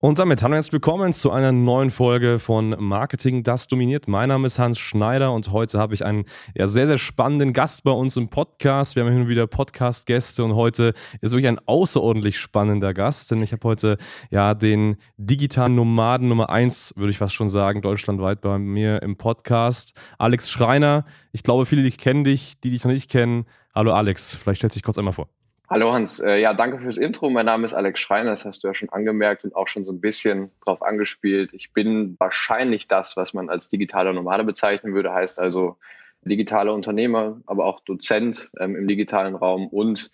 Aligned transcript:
Und 0.00 0.20
damit 0.20 0.44
hallo 0.44 0.54
herzlich 0.54 0.74
willkommen 0.74 1.12
zu 1.12 1.32
einer 1.32 1.50
neuen 1.50 1.90
Folge 1.90 2.38
von 2.38 2.76
Marketing, 2.78 3.42
das 3.42 3.66
dominiert. 3.66 4.06
Mein 4.06 4.28
Name 4.28 4.46
ist 4.46 4.60
Hans 4.60 4.78
Schneider 4.78 5.32
und 5.32 5.50
heute 5.50 5.80
habe 5.80 5.92
ich 5.92 6.04
einen 6.04 6.24
ja, 6.54 6.68
sehr, 6.68 6.86
sehr 6.86 6.98
spannenden 6.98 7.52
Gast 7.52 7.82
bei 7.82 7.90
uns 7.90 8.16
im 8.16 8.28
Podcast. 8.28 8.94
Wir 8.94 9.04
haben 9.04 9.12
und 9.12 9.26
wieder 9.26 9.48
Podcast-Gäste 9.48 10.44
und 10.44 10.54
heute 10.54 10.94
ist 11.20 11.32
wirklich 11.32 11.48
ein 11.48 11.58
außerordentlich 11.66 12.38
spannender 12.38 12.94
Gast, 12.94 13.32
denn 13.32 13.42
ich 13.42 13.50
habe 13.50 13.66
heute 13.66 13.98
ja 14.30 14.54
den 14.54 14.98
digitalen 15.16 15.74
Nomaden 15.74 16.28
Nummer 16.28 16.48
1, 16.48 16.94
würde 16.96 17.10
ich 17.10 17.18
fast 17.18 17.34
schon 17.34 17.48
sagen, 17.48 17.82
deutschlandweit 17.82 18.40
bei 18.40 18.56
mir 18.56 19.02
im 19.02 19.16
Podcast. 19.16 19.94
Alex 20.16 20.48
Schreiner. 20.48 21.06
Ich 21.32 21.42
glaube, 21.42 21.66
viele 21.66 21.82
die 21.82 21.98
kennen 21.98 22.22
dich, 22.22 22.60
die 22.60 22.70
dich 22.70 22.84
noch 22.84 22.92
nicht 22.92 23.10
kennen. 23.10 23.46
Hallo 23.74 23.92
Alex, 23.92 24.36
vielleicht 24.36 24.60
stellst 24.60 24.76
du 24.76 24.78
dich 24.78 24.84
kurz 24.84 24.98
einmal 24.98 25.12
vor. 25.12 25.28
Hallo 25.70 25.92
Hans, 25.92 26.18
äh, 26.20 26.40
ja, 26.40 26.54
danke 26.54 26.78
fürs 26.78 26.96
Intro. 26.96 27.28
Mein 27.28 27.44
Name 27.44 27.66
ist 27.66 27.74
Alex 27.74 28.00
Schreiner, 28.00 28.30
das 28.30 28.46
hast 28.46 28.64
du 28.64 28.68
ja 28.68 28.74
schon 28.74 28.88
angemerkt 28.88 29.44
und 29.44 29.54
auch 29.54 29.68
schon 29.68 29.84
so 29.84 29.92
ein 29.92 30.00
bisschen 30.00 30.50
drauf 30.64 30.82
angespielt. 30.82 31.52
Ich 31.52 31.74
bin 31.74 32.16
wahrscheinlich 32.18 32.88
das, 32.88 33.18
was 33.18 33.34
man 33.34 33.50
als 33.50 33.68
digitaler 33.68 34.14
Nomade 34.14 34.44
bezeichnen 34.44 34.94
würde, 34.94 35.12
heißt 35.12 35.38
also 35.38 35.76
digitaler 36.22 36.72
Unternehmer, 36.72 37.42
aber 37.44 37.66
auch 37.66 37.80
Dozent 37.80 38.50
ähm, 38.58 38.76
im 38.76 38.88
digitalen 38.88 39.34
Raum 39.34 39.68
und 39.68 40.10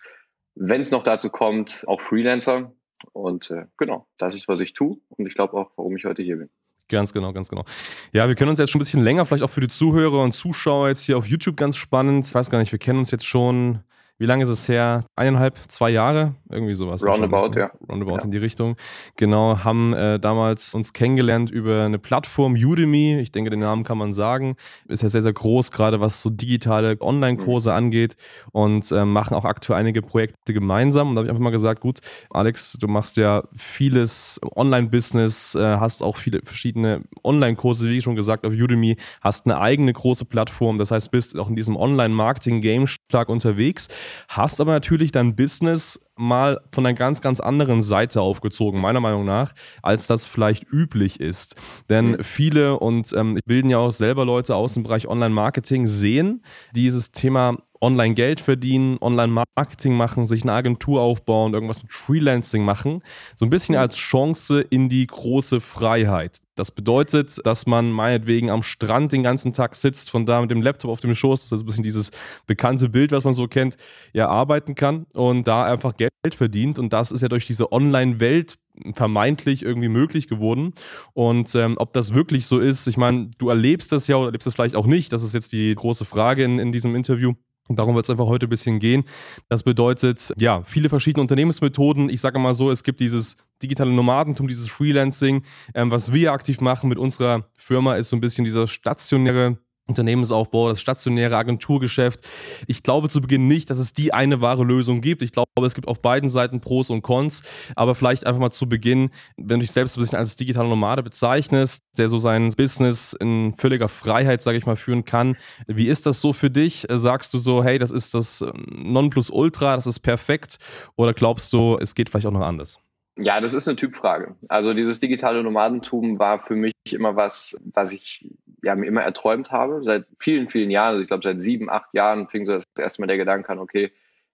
wenn 0.55 0.81
es 0.81 0.91
noch 0.91 1.03
dazu 1.03 1.29
kommt, 1.29 1.85
auch 1.87 2.01
Freelancer. 2.01 2.73
Und 3.13 3.49
äh, 3.51 3.65
genau, 3.77 4.07
das 4.17 4.35
ist, 4.35 4.49
was 4.49 4.59
ich 4.59 4.73
tue 4.73 4.97
und 5.09 5.25
ich 5.25 5.35
glaube 5.35 5.53
auch, 5.53 5.71
warum 5.77 5.95
ich 5.95 6.03
heute 6.03 6.21
hier 6.21 6.35
bin. 6.35 6.49
Ganz 6.89 7.13
genau, 7.13 7.31
ganz 7.31 7.49
genau. 7.49 7.63
Ja, 8.11 8.27
wir 8.27 8.35
kennen 8.35 8.49
uns 8.49 8.59
jetzt 8.59 8.71
schon 8.71 8.79
ein 8.79 8.83
bisschen 8.83 9.01
länger, 9.01 9.23
vielleicht 9.23 9.43
auch 9.43 9.49
für 9.49 9.61
die 9.61 9.69
Zuhörer 9.69 10.21
und 10.21 10.33
Zuschauer 10.33 10.89
jetzt 10.89 11.03
hier 11.03 11.17
auf 11.17 11.27
YouTube 11.27 11.55
ganz 11.55 11.77
spannend. 11.77 12.25
Ich 12.25 12.35
weiß 12.35 12.49
gar 12.49 12.59
nicht, 12.59 12.73
wir 12.73 12.79
kennen 12.79 12.99
uns 12.99 13.11
jetzt 13.11 13.25
schon 13.25 13.79
wie 14.17 14.25
lange 14.25 14.43
ist 14.43 14.49
es 14.49 14.69
her? 14.69 15.05
Eineinhalb, 15.17 15.57
zwei 15.67 15.89
Jahre? 15.89 16.35
Irgendwie 16.49 16.73
sowas. 16.73 17.03
Roundabout, 17.03 17.49
ne? 17.49 17.59
ja. 17.59 17.71
Roundabout 17.89 18.17
ja. 18.17 18.23
in 18.23 18.31
die 18.31 18.37
Richtung. 18.37 18.77
Genau, 19.17 19.63
haben 19.63 19.93
äh, 19.93 20.19
damals 20.19 20.73
uns 20.73 20.93
kennengelernt 20.93 21.51
über 21.51 21.83
eine 21.83 21.99
Plattform 21.99 22.53
Udemy. 22.53 23.19
Ich 23.19 23.33
denke, 23.33 23.49
den 23.49 23.59
Namen 23.59 23.83
kann 23.83 23.97
man 23.97 24.13
sagen. 24.13 24.55
Ist 24.87 25.03
ja 25.03 25.09
sehr, 25.09 25.21
sehr 25.21 25.33
groß, 25.33 25.71
gerade 25.71 25.99
was 25.99 26.21
so 26.21 26.29
digitale 26.29 26.95
Online-Kurse 27.01 27.71
mhm. 27.71 27.75
angeht 27.75 28.15
und 28.53 28.89
äh, 28.91 29.03
machen 29.03 29.35
auch 29.35 29.43
aktuell 29.43 29.79
einige 29.79 30.01
Projekte 30.01 30.53
gemeinsam. 30.53 31.09
Und 31.09 31.15
da 31.15 31.19
habe 31.19 31.27
ich 31.27 31.31
einfach 31.31 31.43
mal 31.43 31.49
gesagt, 31.49 31.81
gut, 31.81 31.99
Alex, 32.29 32.73
du 32.79 32.87
machst 32.87 33.17
ja 33.17 33.43
vieles 33.53 34.39
Online-Business, 34.55 35.55
äh, 35.55 35.77
hast 35.77 36.01
auch 36.01 36.15
viele 36.15 36.39
verschiedene 36.45 37.01
Online-Kurse, 37.25 37.89
wie 37.89 38.01
schon 38.01 38.15
gesagt, 38.15 38.45
auf 38.45 38.53
Udemy, 38.53 38.95
hast 39.19 39.45
eine 39.45 39.59
eigene 39.59 39.91
große 39.91 40.23
Plattform. 40.23 40.77
Das 40.77 40.91
heißt, 40.91 41.11
bist 41.11 41.37
auch 41.37 41.49
in 41.49 41.57
diesem 41.57 41.75
Online-Marketing-Game 41.75 42.87
stark 42.87 43.27
unterwegs 43.27 43.89
hast 44.27 44.61
aber 44.61 44.71
natürlich 44.71 45.11
dein 45.11 45.35
Business 45.35 46.05
mal 46.17 46.61
von 46.71 46.85
einer 46.85 46.95
ganz, 46.95 47.21
ganz 47.21 47.39
anderen 47.39 47.81
Seite 47.81 48.21
aufgezogen, 48.21 48.81
meiner 48.81 48.99
Meinung 48.99 49.25
nach, 49.25 49.53
als 49.81 50.07
das 50.07 50.25
vielleicht 50.25 50.71
üblich 50.71 51.19
ist. 51.19 51.55
Denn 51.89 52.11
mhm. 52.11 52.23
viele, 52.23 52.79
und 52.79 53.13
ähm, 53.13 53.39
bilden 53.45 53.69
ja 53.69 53.79
auch 53.79 53.91
selber 53.91 54.25
Leute 54.25 54.55
aus 54.55 54.73
dem 54.73 54.83
Bereich 54.83 55.07
Online-Marketing, 55.07 55.87
sehen 55.87 56.43
dieses 56.73 57.11
Thema 57.11 57.57
online 57.81 58.15
Geld 58.15 58.39
verdienen, 58.39 58.97
online 59.01 59.45
Marketing 59.55 59.95
machen, 59.95 60.25
sich 60.25 60.43
eine 60.43 60.53
Agentur 60.53 61.01
aufbauen, 61.01 61.53
irgendwas 61.53 61.83
mit 61.83 61.91
Freelancing 61.91 62.63
machen, 62.63 63.03
so 63.35 63.45
ein 63.45 63.49
bisschen 63.49 63.75
als 63.75 63.95
Chance 63.95 64.61
in 64.61 64.89
die 64.89 65.05
große 65.05 65.59
Freiheit. 65.59 66.39
Das 66.55 66.71
bedeutet, 66.71 67.45
dass 67.45 67.67
man 67.67 67.91
meinetwegen 67.91 68.49
am 68.49 68.63
Strand 68.63 69.11
den 69.11 69.23
ganzen 69.23 69.53
Tag 69.53 69.75
sitzt, 69.75 70.09
von 70.09 70.25
da 70.25 70.41
mit 70.41 70.51
dem 70.51 70.61
Laptop 70.61 70.89
auf 70.89 70.99
dem 71.01 71.13
Schoß, 71.13 71.49
das 71.49 71.59
ist 71.59 71.63
ein 71.63 71.65
bisschen 71.65 71.83
dieses 71.83 72.11
bekannte 72.47 72.89
Bild, 72.89 73.11
was 73.11 73.23
man 73.23 73.33
so 73.33 73.47
kennt, 73.47 73.75
ja, 74.13 74.29
arbeiten 74.29 74.73
kann 74.73 75.05
und 75.13 75.47
da 75.47 75.65
einfach 75.65 75.95
Geld 75.95 76.04
verdient. 76.35 76.79
Und 76.79 76.93
das 76.93 77.11
ist 77.11 77.21
ja 77.21 77.27
durch 77.27 77.45
diese 77.45 77.71
Online-Welt 77.71 78.57
vermeintlich 78.93 79.63
irgendwie 79.63 79.87
möglich 79.87 80.27
geworden. 80.27 80.73
Und 81.13 81.53
ähm, 81.55 81.75
ob 81.77 81.93
das 81.93 82.13
wirklich 82.13 82.45
so 82.45 82.59
ist, 82.59 82.87
ich 82.87 82.97
meine, 82.97 83.29
du 83.37 83.49
erlebst 83.49 83.91
das 83.91 84.07
ja 84.07 84.17
oder 84.17 84.27
erlebst 84.27 84.47
es 84.47 84.53
vielleicht 84.53 84.75
auch 84.75 84.87
nicht, 84.87 85.13
das 85.13 85.23
ist 85.23 85.33
jetzt 85.33 85.53
die 85.53 85.73
große 85.75 86.05
Frage 86.05 86.43
in, 86.43 86.59
in 86.59 86.71
diesem 86.71 86.95
Interview. 86.95 87.33
Und 87.67 87.79
darum 87.79 87.95
wird 87.95 88.05
es 88.05 88.09
einfach 88.11 88.27
heute 88.27 88.45
ein 88.45 88.49
bisschen 88.49 88.79
gehen. 88.79 89.05
Das 89.49 89.63
bedeutet, 89.63 90.31
ja, 90.37 90.61
viele 90.65 90.89
verschiedene 90.89 91.21
Unternehmensmethoden. 91.21 92.09
Ich 92.09 92.21
sage 92.21 92.37
mal 92.37 92.53
so, 92.53 92.69
es 92.69 92.83
gibt 92.83 92.99
dieses 92.99 93.37
digitale 93.61 93.91
Nomadentum, 93.91 94.47
dieses 94.47 94.69
Freelancing. 94.69 95.43
Ähm, 95.73 95.89
was 95.89 96.13
wir 96.13 96.31
aktiv 96.31 96.61
machen 96.61 96.89
mit 96.89 96.99
unserer 96.99 97.49
Firma, 97.55 97.95
ist 97.95 98.09
so 98.09 98.15
ein 98.15 98.21
bisschen 98.21 98.45
dieser 98.45 98.67
stationäre 98.67 99.57
Unternehmensaufbau, 99.87 100.69
das 100.69 100.81
stationäre 100.81 101.37
Agenturgeschäft. 101.37 102.19
Ich 102.67 102.81
glaube 102.81 103.09
zu 103.09 103.21
Beginn 103.21 103.47
nicht, 103.47 103.69
dass 103.69 103.77
es 103.77 103.93
die 103.93 104.13
eine 104.13 104.41
wahre 104.41 104.63
Lösung 104.63 105.01
gibt. 105.01 105.21
Ich 105.21 105.31
glaube, 105.31 105.47
es 105.63 105.75
gibt 105.75 105.87
auf 105.87 106.01
beiden 106.01 106.29
Seiten 106.29 106.59
Pros 106.59 106.89
und 106.89 107.03
Cons. 107.03 107.43
Aber 107.75 107.93
vielleicht 107.93 108.25
einfach 108.25 108.41
mal 108.41 108.51
zu 108.51 108.67
Beginn, 108.67 109.11
wenn 109.37 109.59
du 109.59 109.63
dich 109.65 109.71
selbst 109.71 109.97
ein 109.97 110.01
bisschen 110.01 110.17
als 110.17 110.35
digitaler 110.35 110.69
Nomade 110.69 111.03
bezeichnest, 111.03 111.83
der 111.97 112.07
so 112.07 112.17
sein 112.17 112.49
Business 112.57 113.13
in 113.13 113.53
völliger 113.57 113.87
Freiheit, 113.87 114.41
sage 114.41 114.57
ich 114.57 114.65
mal, 114.65 114.75
führen 114.75 115.05
kann. 115.05 115.37
Wie 115.67 115.87
ist 115.87 116.05
das 116.05 116.19
so 116.19 116.33
für 116.33 116.49
dich? 116.49 116.87
Sagst 116.89 117.33
du 117.33 117.37
so, 117.37 117.63
hey, 117.63 117.77
das 117.77 117.91
ist 117.91 118.13
das 118.13 118.43
Nonplusultra, 118.67 119.75
das 119.75 119.85
ist 119.85 119.99
perfekt? 119.99 120.57
Oder 120.95 121.13
glaubst 121.13 121.53
du, 121.53 121.77
es 121.79 121.93
geht 121.93 122.09
vielleicht 122.09 122.25
auch 122.25 122.31
noch 122.31 122.41
anders? 122.41 122.79
Ja, 123.17 123.39
das 123.39 123.53
ist 123.53 123.67
eine 123.67 123.77
Typfrage. 123.77 124.35
Also 124.49 124.73
dieses 124.73 124.99
digitale 124.99 125.41
Nomadentum 125.41 126.19
war 126.19 126.39
für 126.39 126.55
mich 126.55 126.73
immer 126.91 127.15
was, 127.15 127.57
was 127.73 127.93
ich 127.93 128.29
ja, 128.61 128.75
mir 128.75 128.87
immer 128.87 129.01
erträumt 129.01 129.51
habe, 129.51 129.81
seit 129.83 130.05
vielen, 130.19 130.49
vielen 130.49 130.69
Jahren. 130.69 130.91
Also 130.91 131.01
ich 131.01 131.07
glaube, 131.07 131.23
seit 131.23 131.41
sieben, 131.41 131.69
acht 131.69 131.93
Jahren 131.93 132.27
fing 132.27 132.45
so 132.45 132.53
das 132.53 132.63
erste 132.77 133.01
Mal 133.01 133.07
der 133.07 133.17
Gedanke 133.17 133.49
an, 133.49 133.59
okay, 133.59 133.91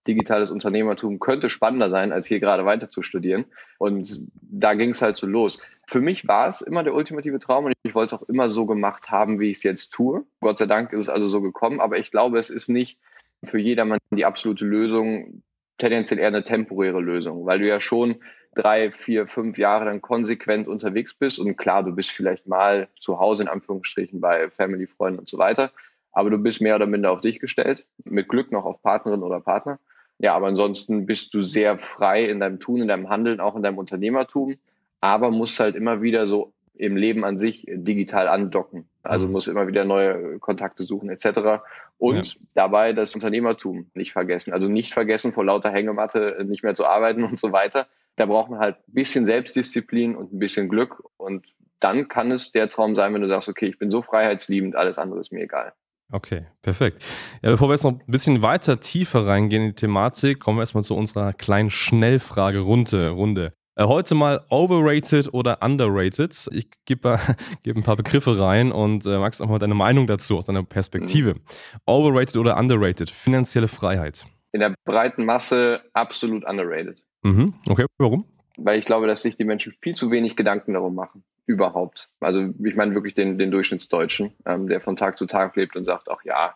digitales 0.07 0.49
Unternehmertum 0.49 1.19
könnte 1.19 1.49
spannender 1.49 1.91
sein, 1.91 2.11
als 2.11 2.25
hier 2.25 2.39
gerade 2.39 2.65
weiter 2.65 2.89
zu 2.89 3.03
studieren. 3.03 3.45
Und 3.77 4.25
da 4.41 4.73
ging 4.73 4.89
es 4.89 5.01
halt 5.01 5.15
so 5.15 5.27
los. 5.27 5.59
Für 5.87 6.01
mich 6.01 6.27
war 6.27 6.47
es 6.47 6.61
immer 6.61 6.83
der 6.83 6.95
ultimative 6.95 7.37
Traum 7.37 7.65
und 7.65 7.73
ich 7.83 7.93
wollte 7.93 8.15
es 8.15 8.21
auch 8.21 8.27
immer 8.27 8.49
so 8.49 8.65
gemacht 8.65 9.11
haben, 9.11 9.39
wie 9.39 9.51
ich 9.51 9.57
es 9.57 9.63
jetzt 9.63 9.89
tue. 9.91 10.25
Gott 10.39 10.57
sei 10.57 10.65
Dank 10.65 10.91
ist 10.93 11.03
es 11.03 11.09
also 11.09 11.27
so 11.27 11.41
gekommen, 11.41 11.79
aber 11.79 11.99
ich 11.99 12.09
glaube, 12.09 12.39
es 12.39 12.49
ist 12.49 12.67
nicht 12.67 12.99
für 13.43 13.59
jedermann 13.59 13.99
die 14.11 14.25
absolute 14.25 14.65
Lösung, 14.65 15.43
tendenziell 15.77 16.19
eher 16.19 16.27
eine 16.27 16.43
temporäre 16.43 17.01
Lösung, 17.01 17.45
weil 17.45 17.59
du 17.59 17.67
ja 17.67 17.79
schon 17.79 18.21
drei, 18.55 18.91
vier, 18.91 19.27
fünf 19.27 19.57
Jahre 19.57 19.85
dann 19.85 20.01
konsequent 20.01 20.67
unterwegs 20.67 21.13
bist 21.13 21.39
und 21.39 21.55
klar, 21.55 21.83
du 21.83 21.91
bist 21.93 22.11
vielleicht 22.11 22.47
mal 22.47 22.87
zu 22.99 23.19
Hause 23.19 23.43
in 23.43 23.49
Anführungsstrichen 23.49 24.19
bei 24.19 24.49
Family, 24.49 24.87
Freunden 24.87 25.19
und 25.19 25.29
so 25.29 25.37
weiter, 25.37 25.71
aber 26.11 26.29
du 26.29 26.37
bist 26.37 26.61
mehr 26.61 26.75
oder 26.75 26.87
minder 26.87 27.11
auf 27.11 27.21
dich 27.21 27.39
gestellt, 27.39 27.85
mit 28.03 28.27
Glück 28.27 28.51
noch 28.51 28.65
auf 28.65 28.81
Partnerin 28.81 29.23
oder 29.23 29.39
Partner. 29.39 29.79
Ja, 30.19 30.35
aber 30.35 30.47
ansonsten 30.47 31.05
bist 31.05 31.33
du 31.33 31.41
sehr 31.41 31.79
frei 31.79 32.25
in 32.25 32.39
deinem 32.39 32.59
Tun, 32.59 32.81
in 32.81 32.87
deinem 32.87 33.09
Handeln, 33.09 33.39
auch 33.39 33.55
in 33.55 33.63
deinem 33.63 33.79
Unternehmertum, 33.79 34.57
aber 34.99 35.31
musst 35.31 35.59
halt 35.59 35.75
immer 35.75 36.01
wieder 36.01 36.27
so 36.27 36.53
im 36.75 36.95
Leben 36.95 37.23
an 37.23 37.39
sich 37.39 37.65
digital 37.67 38.27
andocken. 38.27 38.85
Also 39.03 39.25
mhm. 39.25 39.31
musst 39.31 39.47
immer 39.47 39.67
wieder 39.67 39.85
neue 39.85 40.39
Kontakte 40.39 40.83
suchen 40.83 41.09
etc. 41.09 41.63
Und 41.97 42.33
ja. 42.33 42.39
dabei 42.55 42.93
das 42.93 43.15
Unternehmertum 43.15 43.87
nicht 43.93 44.13
vergessen. 44.13 44.53
Also 44.53 44.67
nicht 44.67 44.93
vergessen, 44.93 45.31
vor 45.31 45.45
lauter 45.45 45.71
Hängematte 45.71 46.43
nicht 46.47 46.63
mehr 46.63 46.75
zu 46.75 46.85
arbeiten 46.85 47.23
und 47.29 47.39
so 47.39 47.51
weiter, 47.51 47.87
da 48.15 48.25
braucht 48.25 48.49
man 48.49 48.59
halt 48.59 48.77
ein 48.87 48.93
bisschen 48.93 49.25
Selbstdisziplin 49.25 50.15
und 50.15 50.33
ein 50.33 50.39
bisschen 50.39 50.69
Glück. 50.69 51.03
Und 51.17 51.45
dann 51.79 52.07
kann 52.07 52.31
es 52.31 52.51
der 52.51 52.69
Traum 52.69 52.95
sein, 52.95 53.13
wenn 53.13 53.21
du 53.21 53.27
sagst, 53.27 53.49
okay, 53.49 53.67
ich 53.67 53.79
bin 53.79 53.91
so 53.91 54.01
freiheitsliebend, 54.01 54.75
alles 54.75 54.97
andere 54.97 55.19
ist 55.19 55.31
mir 55.31 55.41
egal. 55.41 55.73
Okay, 56.11 56.45
perfekt. 56.61 57.03
Ja, 57.41 57.51
bevor 57.51 57.69
wir 57.69 57.73
jetzt 57.73 57.83
noch 57.83 57.93
ein 57.93 58.11
bisschen 58.11 58.41
weiter 58.41 58.79
tiefer 58.81 59.25
reingehen 59.25 59.63
in 59.63 59.69
die 59.69 59.75
Thematik, 59.75 60.41
kommen 60.41 60.57
wir 60.57 60.63
erstmal 60.63 60.83
zu 60.83 60.95
unserer 60.95 61.31
kleinen 61.31 61.69
Schnellfrage-Runde. 61.69 63.09
Runde. 63.11 63.53
Äh, 63.75 63.85
heute 63.85 64.15
mal 64.15 64.41
overrated 64.49 65.33
oder 65.33 65.59
underrated. 65.61 66.49
Ich 66.51 66.67
gebe 66.85 67.17
geb 67.63 67.77
ein 67.77 67.83
paar 67.83 67.95
Begriffe 67.95 68.37
rein 68.37 68.73
und 68.73 69.05
äh, 69.05 69.17
magst 69.17 69.41
auch 69.41 69.47
mal 69.47 69.59
deine 69.59 69.75
Meinung 69.75 70.07
dazu 70.07 70.37
aus 70.37 70.45
deiner 70.45 70.63
Perspektive. 70.63 71.35
Mhm. 71.35 71.41
Overrated 71.85 72.37
oder 72.37 72.57
underrated? 72.57 73.09
Finanzielle 73.09 73.69
Freiheit. 73.69 74.25
In 74.51 74.59
der 74.59 74.75
breiten 74.83 75.23
Masse 75.23 75.81
absolut 75.93 76.43
underrated. 76.43 77.01
Mhm. 77.23 77.53
Okay, 77.67 77.85
warum? 77.97 78.25
Weil 78.57 78.79
ich 78.79 78.85
glaube, 78.85 79.07
dass 79.07 79.21
sich 79.21 79.35
die 79.35 79.45
Menschen 79.45 79.73
viel 79.81 79.95
zu 79.95 80.11
wenig 80.11 80.35
Gedanken 80.35 80.73
darum 80.73 80.95
machen. 80.95 81.23
Überhaupt. 81.45 82.09
Also 82.19 82.49
ich 82.63 82.75
meine 82.75 82.93
wirklich 82.93 83.15
den, 83.15 83.37
den 83.37 83.51
Durchschnittsdeutschen, 83.51 84.33
ähm, 84.45 84.67
der 84.67 84.81
von 84.81 84.95
Tag 84.95 85.17
zu 85.17 85.25
Tag 85.25 85.55
lebt 85.55 85.75
und 85.75 85.85
sagt, 85.85 86.09
ach 86.09 86.23
ja, 86.23 86.55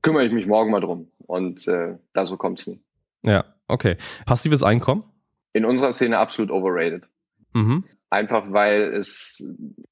kümmere 0.00 0.24
ich 0.24 0.32
mich 0.32 0.46
morgen 0.46 0.70
mal 0.70 0.80
drum. 0.80 1.08
Und 1.26 1.66
äh, 1.68 1.96
da 2.12 2.26
so 2.26 2.36
kommt 2.36 2.60
es 2.60 2.66
nie. 2.66 2.80
Ja, 3.22 3.44
okay. 3.68 3.96
Passives 4.26 4.62
Einkommen? 4.62 5.04
In 5.52 5.64
unserer 5.64 5.92
Szene 5.92 6.18
absolut 6.18 6.50
overrated. 6.50 7.08
Mhm. 7.52 7.84
Einfach 8.10 8.44
weil 8.52 8.82
es 8.82 9.46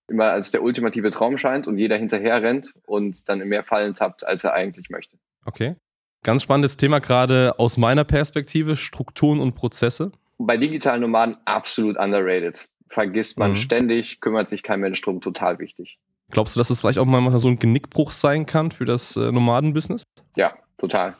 immer 0.09 0.27
als 0.27 0.51
der 0.51 0.63
ultimative 0.63 1.11
Traum 1.11 1.39
scheint 1.39 1.67
und 1.67 1.79
jeder 1.79 1.97
hinterher 1.97 2.43
rennt 2.43 2.75
und 2.87 3.29
dann 3.29 3.41
in 3.41 3.49
mehr 3.49 3.65
Fallen 3.65 3.95
tappt, 3.95 4.27
als 4.27 4.45
er 4.45 4.53
eigentlich 4.53 4.91
möchte. 4.91 5.17
Okay. 5.45 5.77
Ganz 6.23 6.43
spannendes 6.43 6.77
Thema 6.77 6.99
gerade 6.99 7.59
aus 7.59 7.79
meiner 7.79 8.05
Perspektive, 8.05 8.77
Strukturen 8.77 9.41
und 9.41 9.55
Prozesse. 9.55 10.13
Bei 10.39 10.59
digitalen 10.59 11.01
Nomaden 11.01 11.37
absolut 11.47 11.97
underrated. 11.97 12.69
Vergisst 12.89 13.39
man 13.39 13.53
mhm. 13.53 13.57
ständig, 13.57 14.21
kümmert 14.21 14.49
sich 14.49 14.63
kein 14.63 14.81
Mensch 14.81 15.01
drum, 15.01 15.21
total 15.21 15.59
wichtig. 15.59 15.99
Glaubst 16.31 16.55
du, 16.55 16.61
dass 16.61 16.69
das 16.69 16.81
vielleicht 16.81 16.99
auch 16.99 17.07
mal 17.07 17.39
so 17.39 17.49
ein 17.49 17.59
Genickbruch 17.59 18.11
sein 18.13 18.47
kann 18.47 18.71
für 18.71 18.85
das 18.85 19.17
äh, 19.17 19.33
Nomadenbusiness? 19.33 20.05
Ja, 20.37 20.55
total. 20.79 21.17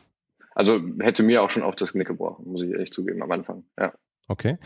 Also 0.53 0.79
hätte 0.99 1.23
mir 1.23 1.41
auch 1.41 1.49
schon 1.49 1.63
oft 1.63 1.81
das 1.81 1.93
Genick 1.93 2.07
gebrochen, 2.07 2.45
muss 2.45 2.61
ich 2.61 2.71
ehrlich 2.71 2.91
zugeben 2.91 3.23
am 3.23 3.31
Anfang. 3.31 3.63
Ja. 3.79 3.93
Okay. 4.27 4.57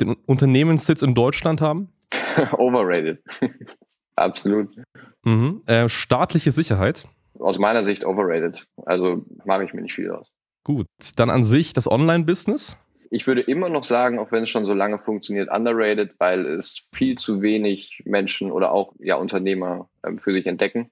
Den 0.00 0.16
Unternehmenssitz 0.26 1.02
in 1.02 1.14
Deutschland 1.14 1.60
haben? 1.60 1.92
Overrated. 2.58 3.22
Absolut. 4.16 4.74
Mhm. 5.24 5.62
Äh, 5.66 5.88
staatliche 5.88 6.50
Sicherheit? 6.50 7.06
Aus 7.38 7.58
meiner 7.58 7.82
Sicht 7.82 8.04
overrated. 8.04 8.66
Also 8.86 9.24
mache 9.44 9.64
ich 9.64 9.74
mir 9.74 9.82
nicht 9.82 9.94
viel 9.94 10.10
aus. 10.10 10.30
Gut. 10.64 10.86
Dann 11.16 11.30
an 11.30 11.44
sich 11.44 11.72
das 11.72 11.90
Online-Business? 11.90 12.76
Ich 13.10 13.26
würde 13.26 13.42
immer 13.42 13.68
noch 13.68 13.84
sagen, 13.84 14.18
auch 14.18 14.32
wenn 14.32 14.42
es 14.42 14.48
schon 14.48 14.64
so 14.64 14.74
lange 14.74 14.98
funktioniert, 14.98 15.48
underrated, 15.50 16.14
weil 16.18 16.46
es 16.46 16.88
viel 16.92 17.16
zu 17.16 17.42
wenig 17.42 18.02
Menschen 18.04 18.50
oder 18.50 18.72
auch 18.72 18.94
ja, 18.98 19.16
Unternehmer 19.16 19.88
ähm, 20.04 20.18
für 20.18 20.32
sich 20.32 20.46
entdecken. 20.46 20.90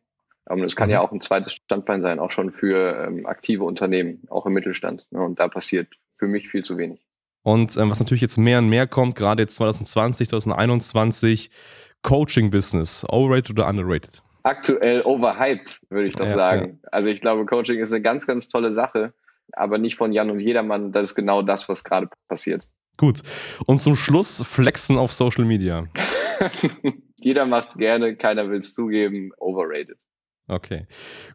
Ähm, 0.48 0.62
das 0.62 0.76
kann 0.76 0.88
mhm. 0.88 0.92
ja 0.92 1.00
auch 1.00 1.10
ein 1.10 1.20
zweites 1.20 1.54
Standbein 1.54 2.02
sein, 2.02 2.20
auch 2.20 2.30
schon 2.30 2.52
für 2.52 3.06
ähm, 3.06 3.26
aktive 3.26 3.64
Unternehmen, 3.64 4.22
auch 4.28 4.46
im 4.46 4.52
Mittelstand. 4.52 5.06
Ne? 5.10 5.20
Und 5.20 5.40
da 5.40 5.48
passiert 5.48 5.88
für 6.14 6.28
mich 6.28 6.48
viel 6.48 6.62
zu 6.62 6.76
wenig. 6.76 7.00
Und 7.42 7.76
ähm, 7.76 7.90
was 7.90 7.98
natürlich 7.98 8.20
jetzt 8.20 8.38
mehr 8.38 8.58
und 8.58 8.68
mehr 8.68 8.86
kommt, 8.86 9.16
gerade 9.16 9.42
jetzt 9.42 9.56
2020, 9.56 10.28
2021, 10.28 11.50
Coaching-Business, 12.02 13.04
overrated 13.08 13.50
oder 13.50 13.68
underrated? 13.68 14.22
Aktuell 14.42 15.02
overhyped, 15.02 15.80
würde 15.90 16.08
ich 16.08 16.16
doch 16.16 16.26
ja, 16.26 16.34
sagen. 16.34 16.80
Ja. 16.82 16.88
Also 16.90 17.08
ich 17.08 17.20
glaube, 17.20 17.46
Coaching 17.46 17.78
ist 17.78 17.92
eine 17.92 18.02
ganz, 18.02 18.26
ganz 18.26 18.48
tolle 18.48 18.72
Sache 18.72 19.12
aber 19.52 19.78
nicht 19.78 19.96
von 19.96 20.12
Jan 20.12 20.30
und 20.30 20.40
jedermann. 20.40 20.92
Das 20.92 21.08
ist 21.08 21.14
genau 21.14 21.42
das, 21.42 21.68
was 21.68 21.84
gerade 21.84 22.08
passiert. 22.28 22.66
Gut. 22.96 23.22
Und 23.66 23.80
zum 23.80 23.96
Schluss 23.96 24.42
Flexen 24.42 24.98
auf 24.98 25.12
Social 25.12 25.44
Media. 25.44 25.86
Jeder 27.18 27.46
macht 27.46 27.68
es 27.68 27.74
gerne, 27.76 28.16
keiner 28.16 28.48
will 28.50 28.60
es 28.60 28.74
zugeben. 28.74 29.30
Overrated. 29.38 29.98
Okay. 30.48 30.86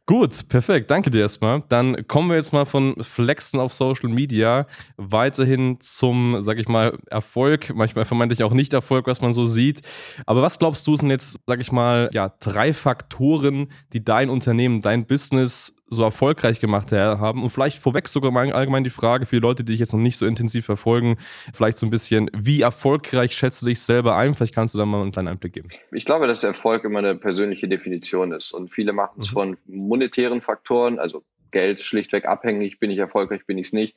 Gut, 0.05 0.49
perfekt. 0.49 0.91
Danke 0.91 1.09
dir 1.09 1.21
erstmal. 1.21 1.63
Dann 1.69 2.07
kommen 2.07 2.29
wir 2.29 2.35
jetzt 2.35 2.51
mal 2.51 2.65
von 2.65 2.95
Flexen 3.01 3.59
auf 3.59 3.73
Social 3.73 4.09
Media 4.09 4.67
weiterhin 4.97 5.79
zum, 5.79 6.41
sag 6.41 6.57
ich 6.59 6.67
mal, 6.67 6.97
Erfolg, 7.09 7.73
manchmal 7.73 8.05
vermeintlich 8.05 8.43
auch 8.43 8.53
nicht 8.53 8.73
Erfolg, 8.73 9.07
was 9.07 9.21
man 9.21 9.31
so 9.31 9.45
sieht. 9.45 9.81
Aber 10.25 10.41
was 10.41 10.59
glaubst 10.59 10.85
du 10.87 10.95
sind 10.95 11.09
jetzt, 11.09 11.39
sag 11.47 11.61
ich 11.61 11.71
mal, 11.71 12.09
ja, 12.13 12.33
drei 12.39 12.73
Faktoren, 12.73 13.71
die 13.93 14.03
dein 14.03 14.29
Unternehmen, 14.29 14.81
dein 14.81 15.05
Business 15.05 15.76
so 15.89 16.03
erfolgreich 16.03 16.59
gemacht 16.59 16.91
haben 16.91 17.43
und 17.43 17.49
vielleicht 17.49 17.77
vorweg 17.79 18.07
sogar 18.07 18.31
mal 18.31 18.51
allgemein 18.51 18.83
die 18.83 18.89
Frage 18.89 19.25
für 19.25 19.37
die 19.37 19.41
Leute, 19.41 19.63
die 19.63 19.71
dich 19.71 19.79
jetzt 19.79 19.93
noch 19.93 19.99
nicht 19.99 20.17
so 20.17 20.25
intensiv 20.25 20.65
verfolgen, 20.65 21.17
vielleicht 21.53 21.77
so 21.77 21.85
ein 21.85 21.89
bisschen, 21.89 22.29
wie 22.33 22.61
erfolgreich 22.61 23.33
schätzt 23.33 23.61
du 23.61 23.67
dich 23.67 23.79
selber 23.79 24.15
ein? 24.15 24.33
Vielleicht 24.33 24.53
kannst 24.53 24.73
du 24.73 24.77
da 24.77 24.85
mal 24.85 25.01
einen 25.01 25.11
kleinen 25.11 25.29
Einblick 25.29 25.53
geben. 25.53 25.69
Ich 25.91 26.05
glaube, 26.05 26.27
dass 26.27 26.43
Erfolg 26.43 26.83
immer 26.83 26.99
eine 26.99 27.15
persönliche 27.15 27.67
Definition 27.67 28.31
ist 28.31 28.51
und 28.51 28.73
viele 28.73 28.93
machen 28.93 29.19
es 29.19 29.29
mhm. 29.31 29.33
von 29.33 29.57
monetären 29.65 30.41
Faktoren, 30.41 30.99
also 30.99 31.23
Geld 31.51 31.81
schlichtweg 31.81 32.25
abhängig, 32.25 32.79
bin 32.79 32.91
ich 32.91 32.97
erfolgreich, 32.97 33.45
bin 33.45 33.57
ich 33.57 33.67
es 33.67 33.73
nicht. 33.73 33.95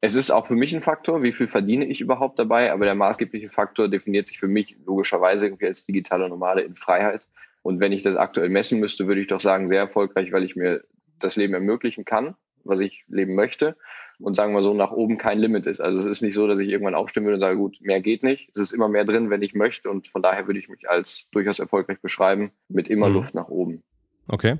Es 0.00 0.14
ist 0.14 0.30
auch 0.30 0.46
für 0.46 0.54
mich 0.54 0.74
ein 0.74 0.82
Faktor, 0.82 1.22
wie 1.22 1.32
viel 1.32 1.48
verdiene 1.48 1.86
ich 1.86 2.00
überhaupt 2.00 2.38
dabei, 2.38 2.72
aber 2.72 2.84
der 2.84 2.94
maßgebliche 2.94 3.48
Faktor 3.48 3.88
definiert 3.88 4.28
sich 4.28 4.38
für 4.38 4.48
mich 4.48 4.76
logischerweise 4.84 5.46
irgendwie 5.46 5.66
als 5.66 5.84
digitale 5.84 6.28
Nomade 6.28 6.60
in 6.60 6.76
Freiheit. 6.76 7.26
Und 7.62 7.80
wenn 7.80 7.92
ich 7.92 8.02
das 8.02 8.14
aktuell 8.14 8.50
messen 8.50 8.78
müsste, 8.78 9.06
würde 9.06 9.22
ich 9.22 9.28
doch 9.28 9.40
sagen, 9.40 9.66
sehr 9.66 9.80
erfolgreich, 9.80 10.30
weil 10.30 10.44
ich 10.44 10.56
mir 10.56 10.84
das 11.24 11.36
Leben 11.36 11.54
ermöglichen 11.54 12.04
kann, 12.04 12.34
was 12.64 12.80
ich 12.80 13.04
leben 13.08 13.34
möchte. 13.34 13.76
Und 14.20 14.36
sagen 14.36 14.54
wir 14.54 14.62
so, 14.62 14.72
nach 14.74 14.92
oben 14.92 15.18
kein 15.18 15.40
Limit 15.40 15.66
ist. 15.66 15.80
Also 15.80 15.98
es 15.98 16.06
ist 16.06 16.22
nicht 16.22 16.34
so, 16.34 16.46
dass 16.46 16.60
ich 16.60 16.68
irgendwann 16.68 16.94
aufstehen 16.94 17.24
würde 17.24 17.34
und 17.34 17.40
sage, 17.40 17.56
gut, 17.56 17.76
mehr 17.80 18.00
geht 18.00 18.22
nicht. 18.22 18.50
Es 18.54 18.60
ist 18.60 18.72
immer 18.72 18.88
mehr 18.88 19.04
drin, 19.04 19.28
wenn 19.28 19.42
ich 19.42 19.54
möchte. 19.54 19.90
Und 19.90 20.06
von 20.06 20.22
daher 20.22 20.46
würde 20.46 20.60
ich 20.60 20.68
mich 20.68 20.88
als 20.88 21.28
durchaus 21.30 21.58
erfolgreich 21.58 22.00
beschreiben, 22.00 22.52
mit 22.68 22.88
immer 22.88 23.08
mhm. 23.08 23.14
Luft 23.14 23.34
nach 23.34 23.48
oben. 23.48 23.82
Okay. 24.28 24.58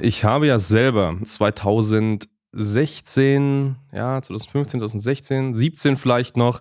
Ich 0.00 0.24
habe 0.24 0.46
ja 0.46 0.58
selber 0.58 1.18
2000 1.22 2.28
16, 2.52 3.76
ja, 3.92 4.20
2015, 4.20 4.80
2016, 4.80 5.54
17 5.54 5.96
vielleicht 5.96 6.36
noch, 6.36 6.60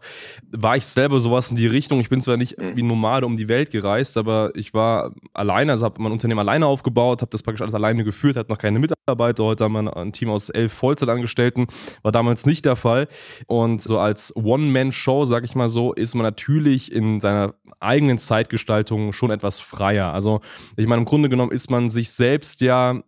war 0.52 0.78
ich 0.78 0.86
selber 0.86 1.20
sowas 1.20 1.50
in 1.50 1.56
die 1.56 1.66
Richtung. 1.66 2.00
Ich 2.00 2.10
bin 2.10 2.22
zwar 2.22 2.38
nicht 2.38 2.60
mhm. 2.60 2.76
wie 2.76 2.84
Nomade 2.84 3.26
um 3.26 3.38
die 3.38 3.48
Welt 3.48 3.72
gereist, 3.72 4.18
aber 4.18 4.52
ich 4.56 4.76
war 4.76 5.16
alleine, 5.34 5.72
also 5.72 5.86
habe 5.86 6.02
mein 6.02 6.12
Unternehmen 6.12 6.40
alleine 6.40 6.68
aufgebaut, 6.68 7.22
habe 7.22 7.32
das 7.32 7.42
praktisch 7.42 7.62
alles 7.62 7.74
alleine 7.74 8.04
geführt, 8.04 8.36
hatte 8.36 8.52
noch 8.52 8.60
keine 8.60 8.78
Mitarbeiter. 8.78 9.44
Heute 9.44 9.64
haben 9.64 9.74
wir 9.74 9.98
ein 9.98 10.14
Team 10.14 10.30
aus 10.30 10.50
elf 10.50 10.74
Vollzeitangestellten, 10.74 11.66
war 12.04 12.12
damals 12.12 12.46
nicht 12.46 12.66
der 12.66 12.76
Fall. 12.76 13.08
Und 13.48 13.82
so 13.82 13.98
als 13.98 14.36
One-Man-Show, 14.36 15.26
sag 15.26 15.44
ich 15.44 15.56
mal 15.56 15.70
so, 15.70 15.94
ist 15.94 16.14
man 16.14 16.24
natürlich 16.24 16.92
in 16.92 17.20
seiner 17.20 17.56
eigenen 17.80 18.20
Zeitgestaltung 18.20 19.12
schon 19.14 19.32
etwas 19.32 19.60
freier. 19.60 20.14
Also, 20.14 20.42
ich 20.78 20.86
meine, 20.86 21.00
im 21.00 21.06
Grunde 21.06 21.30
genommen 21.30 21.52
ist 21.52 21.72
man 21.72 21.90
sich 21.90 22.12
selbst 22.12 22.62
ja 22.62 23.02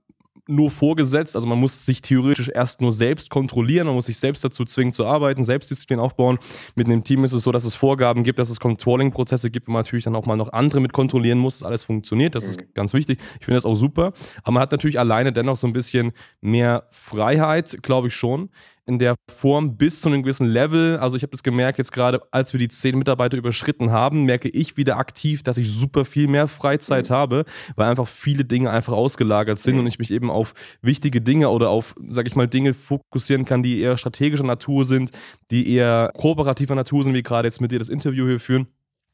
nur 0.51 0.69
vorgesetzt. 0.69 1.35
Also 1.35 1.47
man 1.47 1.59
muss 1.59 1.85
sich 1.85 2.01
theoretisch 2.01 2.49
erst 2.53 2.81
nur 2.81 2.91
selbst 2.91 3.29
kontrollieren, 3.29 3.87
man 3.87 3.95
muss 3.95 4.05
sich 4.05 4.17
selbst 4.17 4.43
dazu 4.43 4.65
zwingen 4.65 4.93
zu 4.93 5.05
arbeiten, 5.05 5.43
Selbstdisziplin 5.43 5.99
aufbauen. 5.99 6.37
Mit 6.75 6.87
einem 6.87 7.03
Team 7.03 7.23
ist 7.23 7.33
es 7.33 7.43
so, 7.43 7.51
dass 7.51 7.63
es 7.63 7.75
Vorgaben 7.75 8.23
gibt, 8.23 8.39
dass 8.39 8.49
es 8.49 8.59
Controlling-Prozesse 8.59 9.49
gibt, 9.49 9.67
wo 9.67 9.71
man 9.71 9.81
natürlich 9.81 10.05
dann 10.05 10.15
auch 10.15 10.25
mal 10.25 10.35
noch 10.35 10.51
andere 10.53 10.81
mit 10.81 10.93
kontrollieren 10.93 11.37
muss, 11.37 11.59
dass 11.59 11.67
alles 11.67 11.83
funktioniert. 11.83 12.35
Das 12.35 12.43
mhm. 12.43 12.49
ist 12.49 12.75
ganz 12.75 12.93
wichtig. 12.93 13.19
Ich 13.39 13.45
finde 13.45 13.57
das 13.57 13.65
auch 13.65 13.75
super. 13.75 14.13
Aber 14.43 14.51
man 14.51 14.61
hat 14.61 14.71
natürlich 14.71 14.99
alleine 14.99 15.31
dennoch 15.31 15.55
so 15.55 15.67
ein 15.67 15.73
bisschen 15.73 16.11
mehr 16.41 16.87
Freiheit, 16.91 17.77
glaube 17.81 18.09
ich 18.09 18.15
schon 18.15 18.49
in 18.85 18.99
der 18.99 19.15
Form 19.29 19.77
bis 19.77 20.01
zu 20.01 20.09
einem 20.09 20.23
gewissen 20.23 20.47
Level. 20.47 20.97
Also 20.97 21.15
ich 21.17 21.23
habe 21.23 21.31
das 21.31 21.43
gemerkt, 21.43 21.77
jetzt 21.77 21.91
gerade 21.91 22.21
als 22.31 22.53
wir 22.53 22.59
die 22.59 22.67
zehn 22.67 22.97
Mitarbeiter 22.97 23.37
überschritten 23.37 23.91
haben, 23.91 24.23
merke 24.23 24.49
ich 24.49 24.77
wieder 24.77 24.97
aktiv, 24.97 25.43
dass 25.43 25.57
ich 25.57 25.71
super 25.71 26.05
viel 26.05 26.27
mehr 26.27 26.47
Freizeit 26.47 27.09
mhm. 27.09 27.13
habe, 27.13 27.45
weil 27.75 27.89
einfach 27.89 28.07
viele 28.07 28.45
Dinge 28.45 28.69
einfach 28.71 28.93
ausgelagert 28.93 29.59
sind 29.59 29.75
mhm. 29.75 29.81
und 29.81 29.87
ich 29.87 29.99
mich 29.99 30.11
eben 30.11 30.29
auf 30.29 30.53
wichtige 30.81 31.21
Dinge 31.21 31.49
oder 31.49 31.69
auf, 31.69 31.95
sag 32.07 32.27
ich 32.27 32.35
mal, 32.35 32.47
Dinge 32.47 32.73
fokussieren 32.73 33.45
kann, 33.45 33.63
die 33.63 33.79
eher 33.79 33.97
strategischer 33.97 34.43
Natur 34.43 34.85
sind, 34.85 35.11
die 35.51 35.73
eher 35.73 36.11
kooperativer 36.17 36.75
Natur 36.75 37.03
sind, 37.03 37.13
wie 37.13 37.23
gerade 37.23 37.47
jetzt 37.47 37.61
mit 37.61 37.71
dir 37.71 37.79
das 37.79 37.89
Interview 37.89 38.27
hier 38.27 38.39
führen 38.39 38.67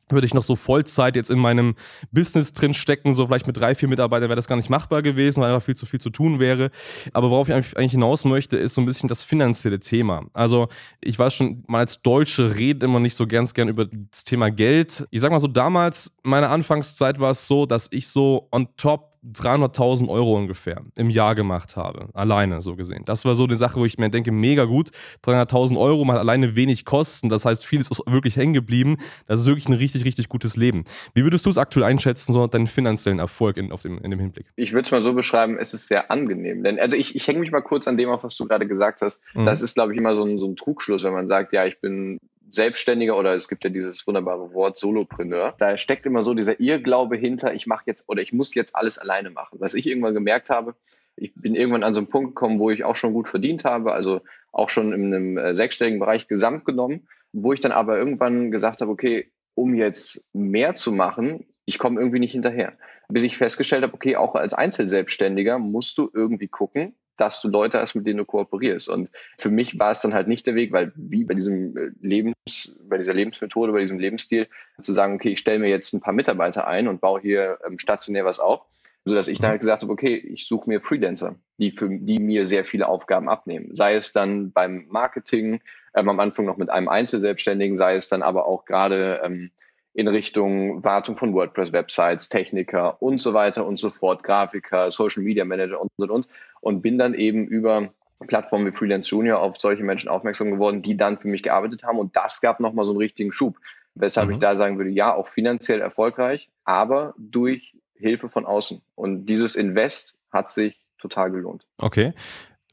würde 0.09 0.25
ich 0.25 0.33
noch 0.33 0.43
so 0.43 0.55
Vollzeit 0.55 1.15
jetzt 1.15 1.29
in 1.29 1.39
meinem 1.39 1.75
Business 2.11 2.53
drin 2.53 2.73
stecken, 2.73 3.13
so 3.13 3.27
vielleicht 3.27 3.47
mit 3.47 3.57
drei, 3.57 3.75
vier 3.75 3.89
Mitarbeitern 3.89 4.29
wäre 4.29 4.35
das 4.35 4.47
gar 4.47 4.55
nicht 4.55 4.69
machbar 4.69 5.01
gewesen, 5.01 5.41
weil 5.41 5.51
einfach 5.51 5.65
viel 5.65 5.75
zu 5.75 5.85
viel 5.85 5.99
zu 5.99 6.09
tun 6.09 6.39
wäre. 6.39 6.71
Aber 7.13 7.29
worauf 7.29 7.49
ich 7.49 7.55
eigentlich 7.55 7.91
hinaus 7.91 8.25
möchte, 8.25 8.57
ist 8.57 8.73
so 8.73 8.81
ein 8.81 8.85
bisschen 8.85 9.09
das 9.09 9.23
finanzielle 9.23 9.79
Thema. 9.79 10.25
Also 10.33 10.67
ich 11.03 11.17
weiß 11.17 11.33
schon, 11.33 11.63
mal 11.67 11.79
als 11.79 12.01
Deutsche 12.01 12.55
reden 12.55 12.85
immer 12.85 12.99
nicht 12.99 13.15
so 13.15 13.27
ganz 13.27 13.53
gern 13.53 13.67
über 13.67 13.85
das 13.85 14.23
Thema 14.23 14.49
Geld. 14.49 15.07
Ich 15.11 15.21
sag 15.21 15.31
mal 15.31 15.39
so, 15.39 15.47
damals, 15.47 16.17
meine 16.23 16.49
Anfangszeit 16.49 17.19
war 17.19 17.31
es 17.31 17.47
so, 17.47 17.65
dass 17.65 17.89
ich 17.91 18.07
so 18.07 18.47
on 18.51 18.67
top 18.77 19.16
300.000 19.33 20.07
Euro 20.09 20.35
ungefähr 20.35 20.81
im 20.95 21.09
Jahr 21.09 21.35
gemacht 21.35 21.75
habe. 21.75 22.09
Alleine 22.13 22.61
so 22.61 22.75
gesehen. 22.75 23.03
Das 23.05 23.25
war 23.25 23.35
so 23.35 23.43
eine 23.43 23.55
Sache, 23.55 23.79
wo 23.79 23.85
ich 23.85 23.97
mir 23.97 24.09
denke, 24.09 24.31
mega 24.31 24.65
gut. 24.65 24.89
300.000 25.25 25.77
Euro 25.77 26.05
mal 26.05 26.17
alleine 26.17 26.55
wenig 26.55 26.85
Kosten. 26.85 27.29
Das 27.29 27.45
heißt, 27.45 27.65
vieles 27.65 27.89
ist 27.89 28.01
wirklich 28.05 28.35
hängen 28.35 28.53
geblieben. 28.53 28.97
Das 29.27 29.39
ist 29.39 29.45
wirklich 29.45 29.67
ein 29.67 29.73
richtig, 29.73 30.05
richtig 30.05 30.29
gutes 30.29 30.55
Leben. 30.55 30.83
Wie 31.13 31.23
würdest 31.23 31.45
du 31.45 31.49
es 31.49 31.57
aktuell 31.57 31.85
einschätzen, 31.85 32.33
so 32.33 32.45
deinen 32.47 32.67
finanziellen 32.67 33.19
Erfolg 33.19 33.57
in, 33.57 33.71
auf 33.71 33.81
dem, 33.81 33.99
in 33.99 34.11
dem 34.11 34.19
Hinblick? 34.19 34.47
Ich 34.55 34.73
würde 34.73 34.85
es 34.85 34.91
mal 34.91 35.03
so 35.03 35.13
beschreiben, 35.13 35.57
es 35.59 35.73
ist 35.73 35.87
sehr 35.87 36.11
angenehm. 36.11 36.63
Denn 36.63 36.79
also 36.79 36.95
ich, 36.95 37.15
ich 37.15 37.27
hänge 37.27 37.39
mich 37.39 37.51
mal 37.51 37.61
kurz 37.61 37.87
an 37.87 37.97
dem 37.97 38.09
auf, 38.09 38.23
was 38.23 38.35
du 38.35 38.47
gerade 38.47 38.67
gesagt 38.67 39.01
hast. 39.01 39.21
Mhm. 39.33 39.45
Das 39.45 39.61
ist, 39.61 39.75
glaube 39.75 39.93
ich, 39.93 39.99
immer 39.99 40.15
so 40.15 40.23
ein, 40.23 40.39
so 40.39 40.47
ein 40.47 40.55
Trugschluss, 40.55 41.03
wenn 41.03 41.13
man 41.13 41.27
sagt, 41.27 41.53
ja, 41.53 41.65
ich 41.65 41.79
bin 41.79 42.19
Selbstständiger 42.51 43.17
oder 43.17 43.33
es 43.33 43.47
gibt 43.47 43.63
ja 43.63 43.69
dieses 43.69 44.05
wunderbare 44.07 44.53
Wort 44.53 44.77
Solopreneur. 44.77 45.53
Da 45.57 45.77
steckt 45.77 46.05
immer 46.05 46.23
so 46.23 46.33
dieser 46.33 46.59
Irrglaube 46.59 47.17
hinter, 47.17 47.53
ich 47.53 47.67
mache 47.67 47.83
jetzt 47.87 48.07
oder 48.07 48.21
ich 48.21 48.33
muss 48.33 48.55
jetzt 48.55 48.75
alles 48.75 48.97
alleine 48.97 49.29
machen. 49.29 49.59
Was 49.59 49.73
ich 49.73 49.87
irgendwann 49.87 50.13
gemerkt 50.13 50.49
habe, 50.49 50.75
ich 51.15 51.33
bin 51.35 51.55
irgendwann 51.55 51.83
an 51.83 51.93
so 51.93 51.99
einen 51.99 52.09
Punkt 52.09 52.35
gekommen, 52.35 52.59
wo 52.59 52.69
ich 52.69 52.83
auch 52.83 52.95
schon 52.95 53.13
gut 53.13 53.27
verdient 53.27 53.65
habe, 53.65 53.93
also 53.93 54.21
auch 54.51 54.69
schon 54.69 54.93
in 54.93 55.13
einem 55.13 55.37
äh, 55.37 55.55
sechsstelligen 55.55 55.99
Bereich 55.99 56.27
gesamt 56.27 56.65
genommen, 56.65 57.07
wo 57.33 57.53
ich 57.53 57.59
dann 57.59 57.71
aber 57.71 57.97
irgendwann 57.97 58.51
gesagt 58.51 58.81
habe, 58.81 58.91
okay, 58.91 59.31
um 59.55 59.73
jetzt 59.73 60.25
mehr 60.33 60.75
zu 60.75 60.91
machen, 60.91 61.45
ich 61.65 61.79
komme 61.79 61.99
irgendwie 61.99 62.19
nicht 62.19 62.31
hinterher. 62.31 62.77
Bis 63.09 63.23
ich 63.23 63.37
festgestellt 63.37 63.83
habe, 63.83 63.93
okay, 63.93 64.15
auch 64.15 64.35
als 64.35 64.53
Einzelselbstständiger 64.53 65.57
musst 65.59 65.97
du 65.97 66.09
irgendwie 66.13 66.47
gucken, 66.47 66.95
dass 67.17 67.41
du 67.41 67.49
Leute 67.49 67.79
hast, 67.79 67.95
mit 67.95 68.07
denen 68.07 68.19
du 68.19 68.25
kooperierst. 68.25 68.89
Und 68.89 69.11
für 69.37 69.49
mich 69.49 69.77
war 69.79 69.91
es 69.91 70.01
dann 70.01 70.13
halt 70.13 70.27
nicht 70.27 70.47
der 70.47 70.55
Weg, 70.55 70.71
weil 70.71 70.91
wie 70.95 71.25
bei 71.25 71.33
diesem 71.33 71.75
äh, 71.75 71.91
Lebens, 72.01 72.75
bei 72.87 72.97
dieser 72.97 73.13
Lebensmethode, 73.13 73.71
bei 73.71 73.81
diesem 73.81 73.99
Lebensstil, 73.99 74.47
zu 74.81 74.93
sagen, 74.93 75.15
okay, 75.15 75.29
ich 75.29 75.39
stelle 75.39 75.59
mir 75.59 75.69
jetzt 75.69 75.93
ein 75.93 76.01
paar 76.01 76.13
Mitarbeiter 76.13 76.67
ein 76.67 76.87
und 76.87 77.01
baue 77.01 77.19
hier 77.21 77.59
ähm, 77.65 77.79
stationär 77.79 78.25
was 78.25 78.39
auf, 78.39 78.61
sodass 79.05 79.27
ich 79.27 79.39
dann 79.39 79.51
halt 79.51 79.61
gesagt 79.61 79.81
habe, 79.81 79.91
okay, 79.91 80.15
ich 80.15 80.47
suche 80.47 80.69
mir 80.69 80.81
Freelancer, 80.81 81.35
die 81.57 81.71
für 81.71 81.89
die 81.89 82.19
mir 82.19 82.45
sehr 82.45 82.65
viele 82.65 82.87
Aufgaben 82.87 83.29
abnehmen. 83.29 83.75
Sei 83.75 83.95
es 83.95 84.11
dann 84.11 84.51
beim 84.51 84.85
Marketing, 84.89 85.61
ähm, 85.95 86.09
am 86.09 86.19
Anfang 86.19 86.45
noch 86.45 86.57
mit 86.57 86.69
einem 86.69 86.87
Einzelselbstständigen, 86.87 87.77
sei 87.77 87.95
es 87.95 88.09
dann 88.09 88.21
aber 88.21 88.45
auch 88.45 88.65
gerade 88.65 89.21
ähm, 89.23 89.51
in 89.97 90.07
Richtung 90.07 90.83
Wartung 90.83 91.15
von 91.15 91.33
WordPress-Websites, 91.33 92.29
Techniker 92.29 93.01
und 93.01 93.19
so 93.19 93.33
weiter 93.33 93.65
und 93.65 93.79
so 93.79 93.89
fort, 93.89 94.21
Grafiker, 94.23 94.91
Social 94.91 95.23
Media 95.23 95.43
Manager 95.43 95.81
und 95.81 95.89
und 95.97 96.11
und 96.11 96.27
und 96.61 96.81
bin 96.83 96.99
dann 96.99 97.15
eben 97.15 97.47
über 97.47 97.89
Plattformen 98.27 98.67
wie 98.67 98.77
Freelance 98.77 99.09
Junior 99.09 99.39
auf 99.39 99.57
solche 99.57 99.83
Menschen 99.83 100.07
aufmerksam 100.07 100.51
geworden, 100.51 100.83
die 100.83 100.97
dann 100.97 101.17
für 101.17 101.27
mich 101.27 101.41
gearbeitet 101.41 101.81
haben 101.81 101.97
und 101.97 102.15
das 102.15 102.41
gab 102.41 102.59
nochmal 102.59 102.85
so 102.85 102.91
einen 102.91 102.99
richtigen 102.99 103.31
Schub, 103.31 103.57
weshalb 103.95 104.27
mhm. 104.27 104.33
ich 104.33 104.39
da 104.39 104.55
sagen 104.55 104.77
würde, 104.77 104.91
ja, 104.91 105.15
auch 105.15 105.27
finanziell 105.27 105.81
erfolgreich, 105.81 106.51
aber 106.63 107.15
durch 107.17 107.75
Hilfe 107.95 108.29
von 108.29 108.45
außen 108.45 108.83
und 108.93 109.25
dieses 109.25 109.55
Invest 109.55 110.15
hat 110.31 110.51
sich 110.51 110.79
total 110.99 111.31
gelohnt. 111.31 111.65
Okay 111.79 112.13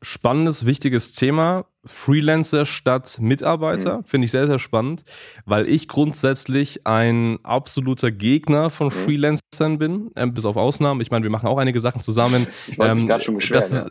spannendes, 0.04 0.66
wichtiges 0.66 1.12
Thema. 1.12 1.66
Freelancer 1.86 2.66
statt 2.66 3.18
Mitarbeiter. 3.20 3.98
Mhm. 3.98 4.04
Finde 4.04 4.24
ich 4.26 4.30
sehr, 4.30 4.46
sehr 4.46 4.58
spannend, 4.58 5.02
weil 5.44 5.68
ich 5.68 5.88
grundsätzlich 5.88 6.86
ein 6.86 7.38
absoluter 7.42 8.10
Gegner 8.10 8.70
von 8.70 8.88
mhm. 8.88 8.92
Freelancern 8.92 9.78
bin, 9.78 10.10
äh, 10.14 10.26
bis 10.26 10.44
auf 10.44 10.56
Ausnahmen. 10.56 11.00
Ich 11.00 11.10
meine, 11.10 11.22
wir 11.22 11.30
machen 11.30 11.46
auch 11.46 11.58
einige 11.58 11.80
Sachen 11.80 12.00
zusammen. 12.00 12.46
Ich 12.66 12.78
wollte 12.78 12.98
ähm, 12.98 13.06
gerade 13.06 13.22
schon 13.22 13.34
beschweren. 13.34 13.60
Das, 13.62 13.86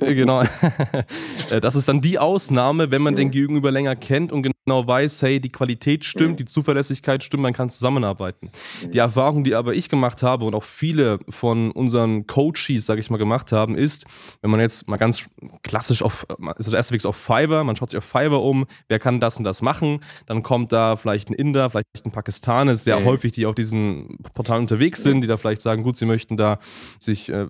ja. 0.00 0.06
Äh, 0.06 0.14
genau. 0.14 0.42
Äh, 1.50 1.60
das 1.60 1.74
ist 1.74 1.88
dann 1.88 2.00
die 2.00 2.18
Ausnahme, 2.18 2.90
wenn 2.90 3.02
man 3.02 3.14
mhm. 3.14 3.18
den 3.18 3.30
Gegenüber 3.30 3.70
länger 3.70 3.96
kennt 3.96 4.32
und 4.32 4.42
genau 4.42 4.86
weiß, 4.86 5.22
hey, 5.22 5.40
die 5.40 5.50
Qualität 5.50 6.04
stimmt, 6.04 6.32
mhm. 6.32 6.36
die 6.36 6.44
Zuverlässigkeit 6.44 7.24
stimmt, 7.24 7.42
man 7.42 7.52
kann 7.52 7.68
zusammenarbeiten. 7.68 8.50
Mhm. 8.82 8.90
Die 8.92 8.98
Erfahrung, 8.98 9.44
die 9.44 9.54
aber 9.54 9.74
ich 9.74 9.88
gemacht 9.88 10.22
habe 10.22 10.44
und 10.44 10.54
auch 10.54 10.62
viele 10.62 11.18
von 11.28 11.72
unseren 11.72 12.26
Coaches, 12.26 12.86
sage 12.86 13.00
ich 13.00 13.10
mal, 13.10 13.18
gemacht 13.18 13.52
haben, 13.52 13.76
ist, 13.76 14.04
wenn 14.40 14.50
man 14.50 14.60
jetzt 14.60 14.88
mal 14.88 14.96
ganz 14.96 15.26
klassisch 15.62 16.02
auf, 16.02 16.26
ist 16.58 16.66
das 16.66 16.74
erste 16.74 16.94
Weg 16.94 17.04
auf 17.04 17.16
Fiverr, 17.32 17.64
man 17.64 17.76
schaut 17.76 17.90
sich 17.90 17.98
auf 17.98 18.04
Fiverr 18.04 18.42
um, 18.42 18.66
wer 18.88 18.98
kann 18.98 19.20
das 19.20 19.38
und 19.38 19.44
das 19.44 19.62
machen, 19.62 20.00
dann 20.26 20.42
kommt 20.42 20.72
da 20.72 20.96
vielleicht 20.96 21.30
ein 21.30 21.34
Inder, 21.34 21.70
vielleicht 21.70 21.88
ein 22.04 22.10
Pakistaner, 22.10 22.76
sehr 22.76 23.00
mhm. 23.00 23.04
häufig, 23.04 23.32
die 23.32 23.46
auf 23.46 23.54
diesen 23.54 24.18
Portalen 24.34 24.62
unterwegs 24.62 25.02
sind, 25.02 25.22
die 25.22 25.26
da 25.26 25.36
vielleicht 25.36 25.62
sagen, 25.62 25.82
gut, 25.82 25.96
sie 25.96 26.06
möchten 26.06 26.36
da 26.36 26.58
sich 26.98 27.28
äh, 27.28 27.46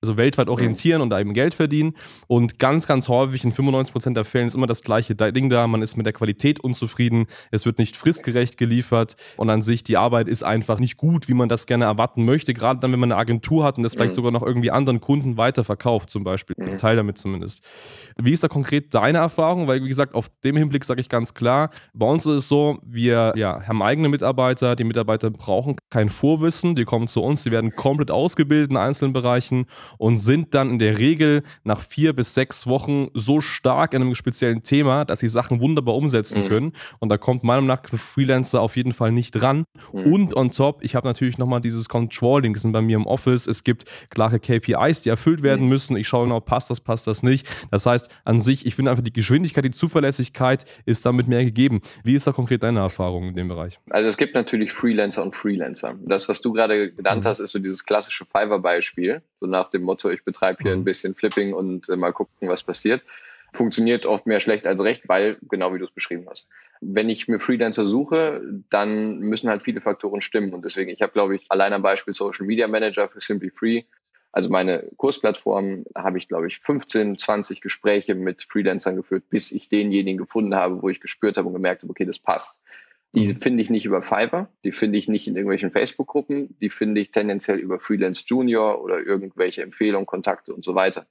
also 0.00 0.16
weltweit 0.16 0.48
orientieren 0.48 1.02
und 1.02 1.10
da 1.10 1.20
eben 1.20 1.34
Geld 1.34 1.54
verdienen. 1.54 1.94
Und 2.26 2.58
ganz, 2.58 2.86
ganz 2.86 3.08
häufig 3.08 3.44
in 3.44 3.52
95% 3.52 4.14
der 4.14 4.24
Fällen 4.24 4.48
ist 4.48 4.56
immer 4.56 4.66
das 4.66 4.82
gleiche 4.82 5.14
Ding 5.14 5.50
da, 5.50 5.66
man 5.66 5.82
ist 5.82 5.96
mit 5.96 6.06
der 6.06 6.12
Qualität 6.12 6.60
unzufrieden, 6.60 7.26
es 7.50 7.66
wird 7.66 7.78
nicht 7.78 7.96
fristgerecht 7.96 8.56
geliefert. 8.56 9.16
Und 9.36 9.50
an 9.50 9.62
sich 9.62 9.84
die 9.84 9.96
Arbeit 9.96 10.28
ist 10.28 10.42
einfach 10.42 10.78
nicht 10.78 10.96
gut, 10.96 11.28
wie 11.28 11.34
man 11.34 11.48
das 11.48 11.66
gerne 11.66 11.84
erwarten 11.84 12.24
möchte, 12.24 12.54
gerade 12.54 12.80
dann, 12.80 12.92
wenn 12.92 13.00
man 13.00 13.12
eine 13.12 13.20
Agentur 13.20 13.64
hat 13.64 13.76
und 13.76 13.82
das 13.82 13.94
vielleicht 13.94 14.12
mhm. 14.12 14.16
sogar 14.16 14.32
noch 14.32 14.42
irgendwie 14.42 14.70
anderen 14.70 15.00
Kunden 15.00 15.36
weiterverkauft 15.36 16.10
zum 16.10 16.24
Beispiel, 16.24 16.56
mhm. 16.58 16.78
Teil 16.78 16.96
damit 16.96 17.18
zumindest. 17.18 17.64
Wie 18.16 18.32
ist 18.32 18.42
da 18.42 18.48
konkret 18.48 18.94
deine 18.94 19.18
Erfahrung? 19.26 19.66
Weil, 19.66 19.82
wie 19.82 19.88
gesagt, 19.88 20.14
auf 20.14 20.30
dem 20.44 20.56
Hinblick 20.56 20.84
sage 20.84 21.00
ich 21.00 21.08
ganz 21.08 21.34
klar, 21.34 21.70
bei 21.92 22.06
uns 22.06 22.24
ist 22.26 22.32
es 22.32 22.48
so, 22.48 22.78
wir 22.84 23.32
ja, 23.36 23.66
haben 23.66 23.82
eigene 23.82 24.08
Mitarbeiter, 24.08 24.76
die 24.76 24.84
Mitarbeiter 24.84 25.30
brauchen 25.30 25.76
kein 25.90 26.08
Vorwissen, 26.08 26.74
die 26.76 26.84
kommen 26.84 27.08
zu 27.08 27.22
uns, 27.22 27.42
die 27.42 27.50
werden 27.50 27.74
komplett 27.74 28.10
ausgebildet 28.10 28.70
in 28.70 28.76
einzelnen 28.76 29.12
Bereichen 29.12 29.66
und 29.98 30.18
sind 30.18 30.54
dann 30.54 30.70
in 30.70 30.78
der 30.78 30.98
Regel 30.98 31.42
nach 31.64 31.80
vier 31.80 32.12
bis 32.12 32.34
sechs 32.34 32.66
Wochen 32.66 33.08
so 33.14 33.40
stark 33.40 33.94
in 33.94 34.02
einem 34.02 34.14
speziellen 34.14 34.62
Thema, 34.62 35.04
dass 35.04 35.20
sie 35.20 35.28
Sachen 35.28 35.60
wunderbar 35.60 35.94
umsetzen 35.94 36.44
mhm. 36.44 36.48
können. 36.48 36.72
Und 37.00 37.08
da 37.08 37.18
kommt 37.18 37.44
meiner 37.44 37.56
Meinung 37.60 37.66
nach 37.66 37.92
ein 37.92 37.98
Freelancer 37.98 38.60
auf 38.60 38.76
jeden 38.76 38.92
Fall 38.92 39.12
nicht 39.12 39.32
dran. 39.32 39.64
Mhm. 39.92 40.12
Und 40.12 40.36
on 40.36 40.50
top, 40.50 40.82
ich 40.82 40.94
habe 40.94 41.06
natürlich 41.06 41.38
nochmal 41.38 41.60
dieses 41.60 41.88
Controlling, 41.88 42.52
das 42.52 42.62
sind 42.62 42.72
bei 42.72 42.82
mir 42.82 42.96
im 42.96 43.06
Office. 43.06 43.46
Es 43.46 43.64
gibt 43.64 43.84
klare 44.10 44.38
KPIs, 44.38 45.00
die 45.00 45.08
erfüllt 45.08 45.42
werden 45.42 45.64
mhm. 45.64 45.68
müssen. 45.70 45.96
Ich 45.96 46.08
schaue 46.08 46.24
genau, 46.24 46.40
passt 46.40 46.70
das, 46.70 46.80
passt 46.80 47.06
das 47.06 47.22
nicht. 47.22 47.48
Das 47.70 47.86
heißt, 47.86 48.08
an 48.24 48.40
sich, 48.40 48.66
ich 48.66 48.74
finde 48.74 48.90
einfach 48.90 49.04
die 49.04 49.12
Geschwindigkeit, 49.16 49.64
die 49.64 49.70
Zuverlässigkeit 49.70 50.66
ist 50.84 51.06
damit 51.06 51.26
mehr 51.26 51.42
gegeben. 51.42 51.80
Wie 52.04 52.14
ist 52.14 52.26
da 52.26 52.32
konkret 52.32 52.62
deine 52.62 52.80
Erfahrung 52.80 53.28
in 53.28 53.34
dem 53.34 53.48
Bereich? 53.48 53.80
Also 53.88 54.08
es 54.08 54.18
gibt 54.18 54.34
natürlich 54.34 54.72
Freelancer 54.72 55.22
und 55.22 55.34
Freelancer. 55.34 55.96
Das, 56.04 56.28
was 56.28 56.42
du 56.42 56.52
gerade 56.52 56.92
genannt 56.92 57.24
mhm. 57.24 57.28
hast, 57.28 57.40
ist 57.40 57.52
so 57.52 57.58
dieses 57.58 57.84
klassische 57.84 58.26
Fiverr-Beispiel. 58.26 59.22
So 59.40 59.46
nach 59.46 59.70
dem 59.70 59.82
Motto, 59.82 60.10
ich 60.10 60.22
betreibe 60.22 60.62
hier 60.62 60.76
mhm. 60.76 60.82
ein 60.82 60.84
bisschen 60.84 61.14
Flipping 61.14 61.54
und 61.54 61.88
äh, 61.88 61.96
mal 61.96 62.12
gucken, 62.12 62.48
was 62.48 62.62
passiert. 62.62 63.02
Funktioniert 63.52 64.04
oft 64.04 64.26
mehr 64.26 64.40
schlecht 64.40 64.66
als 64.66 64.82
recht, 64.82 65.08
weil, 65.08 65.38
genau 65.48 65.72
wie 65.72 65.78
du 65.78 65.86
es 65.86 65.90
beschrieben 65.90 66.26
hast. 66.28 66.46
Wenn 66.82 67.08
ich 67.08 67.26
mir 67.26 67.40
Freelancer 67.40 67.86
suche, 67.86 68.42
dann 68.68 69.20
müssen 69.20 69.48
halt 69.48 69.62
viele 69.62 69.80
Faktoren 69.80 70.20
stimmen. 70.20 70.52
Und 70.52 70.64
deswegen, 70.64 70.90
ich 70.90 71.00
habe, 71.00 71.12
glaube 71.12 71.36
ich, 71.36 71.46
allein 71.48 71.72
am 71.72 71.80
Beispiel 71.80 72.14
Social 72.14 72.44
Media 72.44 72.68
Manager 72.68 73.08
für 73.08 73.20
Simply 73.22 73.50
Free 73.50 73.84
also 74.36 74.50
meine 74.50 74.84
Kursplattform 74.98 75.86
habe 75.96 76.18
ich, 76.18 76.28
glaube 76.28 76.46
ich, 76.46 76.58
15, 76.58 77.16
20 77.16 77.62
Gespräche 77.62 78.14
mit 78.14 78.42
Freelancern 78.42 78.94
geführt, 78.94 79.24
bis 79.30 79.50
ich 79.50 79.70
denjenigen 79.70 80.18
gefunden 80.18 80.54
habe, 80.54 80.82
wo 80.82 80.90
ich 80.90 81.00
gespürt 81.00 81.38
habe 81.38 81.48
und 81.48 81.54
gemerkt 81.54 81.80
habe, 81.80 81.90
okay, 81.90 82.04
das 82.04 82.18
passt. 82.18 82.60
Die 83.14 83.28
mhm. 83.28 83.40
finde 83.40 83.62
ich 83.62 83.70
nicht 83.70 83.86
über 83.86 84.02
Fiverr, 84.02 84.50
die 84.62 84.72
finde 84.72 84.98
ich 84.98 85.08
nicht 85.08 85.26
in 85.26 85.36
irgendwelchen 85.36 85.70
Facebook-Gruppen, 85.70 86.54
die 86.60 86.68
finde 86.68 87.00
ich 87.00 87.12
tendenziell 87.12 87.56
über 87.56 87.80
Freelance 87.80 88.24
Junior 88.26 88.84
oder 88.84 89.00
irgendwelche 89.00 89.62
Empfehlungen, 89.62 90.04
Kontakte 90.04 90.52
und 90.52 90.62
so 90.66 90.74
weiter. 90.74 91.06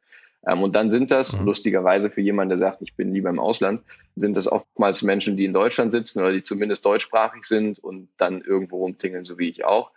Ähm, 0.46 0.62
und 0.62 0.76
dann 0.76 0.92
sind 0.92 1.10
das, 1.10 1.36
mhm. 1.36 1.46
lustigerweise 1.46 2.12
für 2.12 2.22
jemanden, 2.22 2.50
der 2.50 2.60
sagt, 2.60 2.84
ich 2.84 2.94
bin 2.94 3.12
lieber 3.12 3.32
im 3.32 3.40
Ausland, 3.40 3.82
sind 4.16 4.38
das 4.38 4.48
oftmals 4.48 5.02
Menschen, 5.02 5.36
die 5.36 5.46
in 5.46 5.54
Deutschland 5.54 5.92
sitzen 5.92 6.20
oder 6.20 6.32
die 6.32 6.44
zumindest 6.44 6.86
deutschsprachig 6.86 7.46
sind 7.46 7.80
und 7.80 8.08
dann 8.18 8.42
irgendwo 8.42 8.84
rumtingeln, 8.84 9.26
so 9.26 9.40
wie 9.40 9.50
ich 9.50 9.66
auch. 9.66 9.90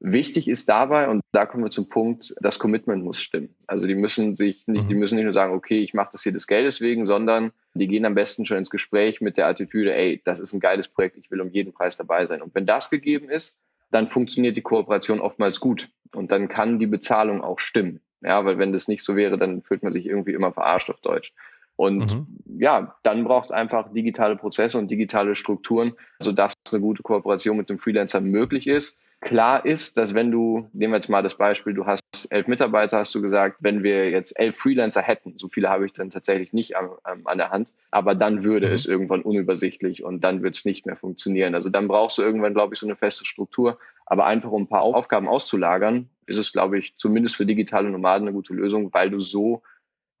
Wichtig 0.00 0.48
ist 0.48 0.68
dabei, 0.68 1.08
und 1.08 1.22
da 1.32 1.46
kommen 1.46 1.64
wir 1.64 1.70
zum 1.70 1.88
Punkt, 1.88 2.34
das 2.40 2.58
Commitment 2.58 3.04
muss 3.04 3.22
stimmen. 3.22 3.54
Also 3.66 3.86
die 3.86 3.94
müssen 3.94 4.36
sich 4.36 4.66
nicht, 4.66 4.84
mhm. 4.84 4.88
die 4.88 4.94
müssen 4.94 5.14
nicht 5.14 5.24
nur 5.24 5.32
sagen, 5.32 5.54
okay, 5.54 5.78
ich 5.78 5.94
mache 5.94 6.10
das 6.12 6.22
hier 6.22 6.32
des 6.32 6.46
Geldes 6.46 6.80
wegen, 6.80 7.06
sondern 7.06 7.52
die 7.74 7.86
gehen 7.86 8.04
am 8.04 8.14
besten 8.14 8.44
schon 8.44 8.58
ins 8.58 8.70
Gespräch 8.70 9.20
mit 9.20 9.38
der 9.38 9.46
Attitüde, 9.46 9.94
ey, 9.94 10.20
das 10.24 10.40
ist 10.40 10.52
ein 10.52 10.60
geiles 10.60 10.88
Projekt, 10.88 11.16
ich 11.16 11.30
will 11.30 11.40
um 11.40 11.50
jeden 11.50 11.72
Preis 11.72 11.96
dabei 11.96 12.26
sein. 12.26 12.42
Und 12.42 12.54
wenn 12.54 12.66
das 12.66 12.90
gegeben 12.90 13.30
ist, 13.30 13.56
dann 13.90 14.06
funktioniert 14.06 14.56
die 14.56 14.62
Kooperation 14.62 15.20
oftmals 15.20 15.60
gut. 15.60 15.88
Und 16.14 16.32
dann 16.32 16.48
kann 16.48 16.78
die 16.78 16.86
Bezahlung 16.86 17.42
auch 17.42 17.58
stimmen. 17.58 18.00
Ja, 18.22 18.44
weil 18.44 18.58
wenn 18.58 18.72
das 18.72 18.88
nicht 18.88 19.04
so 19.04 19.16
wäre, 19.16 19.38
dann 19.38 19.62
fühlt 19.62 19.82
man 19.82 19.92
sich 19.92 20.06
irgendwie 20.06 20.32
immer 20.32 20.52
verarscht 20.52 20.90
auf 20.90 21.00
Deutsch. 21.00 21.32
Und 21.76 21.98
mhm. 21.98 22.26
ja, 22.58 22.96
dann 23.02 23.24
braucht 23.24 23.46
es 23.46 23.52
einfach 23.52 23.92
digitale 23.92 24.36
Prozesse 24.36 24.78
und 24.78 24.90
digitale 24.90 25.34
Strukturen, 25.34 25.94
sodass 26.20 26.54
eine 26.70 26.80
gute 26.80 27.02
Kooperation 27.02 27.56
mit 27.56 27.68
dem 27.68 27.78
Freelancer 27.78 28.20
möglich 28.20 28.66
ist. 28.66 28.98
Klar 29.24 29.64
ist, 29.64 29.96
dass 29.96 30.12
wenn 30.12 30.30
du, 30.30 30.68
nehmen 30.74 30.92
wir 30.92 30.98
jetzt 30.98 31.08
mal 31.08 31.22
das 31.22 31.36
Beispiel, 31.36 31.72
du 31.72 31.86
hast 31.86 32.02
elf 32.30 32.46
Mitarbeiter, 32.46 32.98
hast 32.98 33.14
du 33.14 33.22
gesagt, 33.22 33.56
wenn 33.60 33.82
wir 33.82 34.10
jetzt 34.10 34.38
elf 34.38 34.56
Freelancer 34.56 35.00
hätten, 35.00 35.38
so 35.38 35.48
viele 35.48 35.70
habe 35.70 35.86
ich 35.86 35.94
dann 35.94 36.10
tatsächlich 36.10 36.52
nicht 36.52 36.76
an, 36.76 36.90
an 37.24 37.38
der 37.38 37.48
Hand, 37.48 37.72
aber 37.90 38.14
dann 38.14 38.44
würde 38.44 38.68
mhm. 38.68 38.74
es 38.74 38.84
irgendwann 38.84 39.22
unübersichtlich 39.22 40.04
und 40.04 40.22
dann 40.24 40.42
wird 40.42 40.56
es 40.56 40.66
nicht 40.66 40.84
mehr 40.84 40.96
funktionieren. 40.96 41.54
Also 41.54 41.70
dann 41.70 41.88
brauchst 41.88 42.18
du 42.18 42.22
irgendwann, 42.22 42.52
glaube 42.52 42.74
ich, 42.74 42.80
so 42.80 42.86
eine 42.86 42.96
feste 42.96 43.24
Struktur. 43.24 43.78
Aber 44.04 44.26
einfach 44.26 44.50
um 44.50 44.64
ein 44.64 44.68
paar 44.68 44.82
Aufgaben 44.82 45.26
auszulagern, 45.26 46.10
ist 46.26 46.36
es, 46.36 46.52
glaube 46.52 46.78
ich, 46.78 46.94
zumindest 46.98 47.36
für 47.36 47.46
digitale 47.46 47.88
Nomaden 47.88 48.28
eine 48.28 48.34
gute 48.34 48.52
Lösung, 48.52 48.92
weil 48.92 49.08
du 49.08 49.20
so 49.20 49.62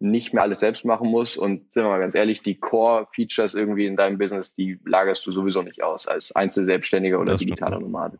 nicht 0.00 0.32
mehr 0.32 0.42
alles 0.42 0.60
selbst 0.60 0.86
machen 0.86 1.10
musst. 1.10 1.36
Und 1.36 1.74
sind 1.74 1.84
wir 1.84 1.90
mal 1.90 2.00
ganz 2.00 2.14
ehrlich, 2.14 2.42
die 2.42 2.58
Core-Features 2.58 3.52
irgendwie 3.52 3.84
in 3.84 3.96
deinem 3.96 4.16
Business, 4.16 4.54
die 4.54 4.78
lagerst 4.86 5.26
du 5.26 5.32
sowieso 5.32 5.60
nicht 5.60 5.82
aus 5.82 6.08
als 6.08 6.34
Einzelselbstständiger 6.34 7.20
oder 7.20 7.36
digitaler 7.36 7.80
Nomade. 7.80 8.18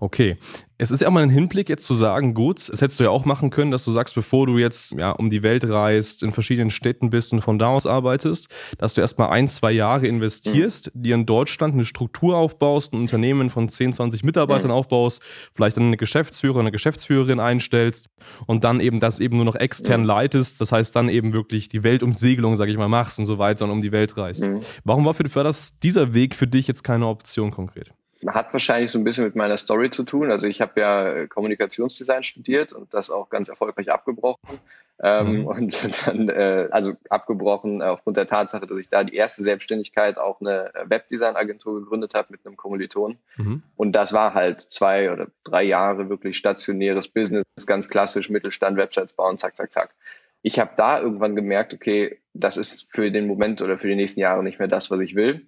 Okay. 0.00 0.38
Es 0.78 0.90
ist 0.90 1.02
ja 1.02 1.10
mal 1.10 1.22
ein 1.22 1.28
Hinblick, 1.28 1.68
jetzt 1.68 1.84
zu 1.84 1.92
sagen, 1.92 2.32
gut, 2.32 2.70
das 2.70 2.80
hättest 2.80 2.98
du 2.98 3.04
ja 3.04 3.10
auch 3.10 3.26
machen 3.26 3.50
können, 3.50 3.70
dass 3.70 3.84
du 3.84 3.90
sagst, 3.90 4.14
bevor 4.14 4.46
du 4.46 4.56
jetzt 4.56 4.92
ja, 4.92 5.10
um 5.10 5.28
die 5.28 5.42
Welt 5.42 5.68
reist, 5.68 6.22
in 6.22 6.32
verschiedenen 6.32 6.70
Städten 6.70 7.10
bist 7.10 7.34
und 7.34 7.42
von 7.42 7.58
da 7.58 7.68
aus 7.68 7.84
arbeitest, 7.84 8.48
dass 8.78 8.94
du 8.94 9.02
erstmal 9.02 9.28
ein, 9.28 9.46
zwei 9.46 9.72
Jahre 9.72 10.06
investierst, 10.06 10.94
mhm. 10.94 11.02
dir 11.02 11.14
in 11.16 11.26
Deutschland 11.26 11.74
eine 11.74 11.84
Struktur 11.84 12.38
aufbaust, 12.38 12.94
ein 12.94 12.96
Unternehmen 12.96 13.50
von 13.50 13.68
10, 13.68 13.92
20 13.92 14.24
Mitarbeitern 14.24 14.70
mhm. 14.70 14.76
aufbaust, 14.76 15.20
vielleicht 15.54 15.76
dann 15.76 15.84
eine 15.84 15.98
Geschäftsführer, 15.98 16.60
eine 16.60 16.72
Geschäftsführerin 16.72 17.40
einstellst 17.40 18.08
und 18.46 18.64
dann 18.64 18.80
eben 18.80 19.00
das 19.00 19.20
eben 19.20 19.36
nur 19.36 19.44
noch 19.44 19.56
extern 19.56 20.00
mhm. 20.00 20.06
leitest, 20.06 20.62
das 20.62 20.72
heißt 20.72 20.96
dann 20.96 21.10
eben 21.10 21.34
wirklich 21.34 21.68
die 21.68 21.82
Weltumsegelung, 21.82 22.56
sag 22.56 22.70
ich 22.70 22.78
mal, 22.78 22.88
machst 22.88 23.18
und 23.18 23.26
so 23.26 23.36
weiter 23.36 23.66
und 23.66 23.70
um 23.70 23.82
die 23.82 23.92
Welt 23.92 24.16
reist. 24.16 24.46
Mhm. 24.46 24.62
Warum 24.84 25.04
war 25.04 25.12
für, 25.12 25.28
für 25.28 25.44
das, 25.44 25.78
dieser 25.78 26.14
Weg 26.14 26.34
für 26.34 26.46
dich 26.46 26.66
jetzt 26.66 26.84
keine 26.84 27.06
Option 27.06 27.50
konkret? 27.50 27.92
Hat 28.28 28.52
wahrscheinlich 28.52 28.90
so 28.90 28.98
ein 28.98 29.04
bisschen 29.04 29.24
mit 29.24 29.36
meiner 29.36 29.56
Story 29.56 29.90
zu 29.90 30.04
tun. 30.04 30.30
Also 30.30 30.46
ich 30.46 30.60
habe 30.60 30.80
ja 30.80 31.26
Kommunikationsdesign 31.26 32.22
studiert 32.22 32.72
und 32.72 32.92
das 32.92 33.10
auch 33.10 33.30
ganz 33.30 33.48
erfolgreich 33.48 33.90
abgebrochen. 33.90 34.60
Ähm, 35.02 35.40
mhm. 35.40 35.46
Und 35.46 36.06
dann, 36.06 36.28
äh, 36.28 36.68
also 36.70 36.94
abgebrochen 37.08 37.82
aufgrund 37.82 38.16
der 38.16 38.26
Tatsache, 38.26 38.66
dass 38.66 38.78
ich 38.78 38.88
da 38.88 39.02
die 39.02 39.14
erste 39.14 39.42
Selbstständigkeit 39.42 40.18
auch 40.18 40.40
eine 40.40 40.70
Webdesign-Agentur 40.84 41.80
gegründet 41.80 42.14
habe 42.14 42.28
mit 42.30 42.44
einem 42.44 42.56
Kommiliton. 42.56 43.16
Mhm. 43.36 43.62
Und 43.76 43.92
das 43.92 44.12
war 44.12 44.34
halt 44.34 44.60
zwei 44.60 45.10
oder 45.10 45.28
drei 45.44 45.62
Jahre 45.62 46.10
wirklich 46.10 46.36
stationäres 46.36 47.08
Business, 47.08 47.44
ganz 47.66 47.88
klassisch 47.88 48.28
Mittelstand, 48.28 48.76
Websites 48.76 49.14
bauen, 49.14 49.38
zack, 49.38 49.56
zack, 49.56 49.72
zack. 49.72 49.94
Ich 50.42 50.58
habe 50.58 50.72
da 50.76 51.00
irgendwann 51.00 51.36
gemerkt, 51.36 51.74
okay, 51.74 52.18
das 52.32 52.56
ist 52.56 52.86
für 52.90 53.10
den 53.10 53.26
Moment 53.26 53.60
oder 53.62 53.78
für 53.78 53.88
die 53.88 53.96
nächsten 53.96 54.20
Jahre 54.20 54.42
nicht 54.42 54.58
mehr 54.58 54.68
das, 54.68 54.90
was 54.90 55.00
ich 55.00 55.14
will. 55.14 55.46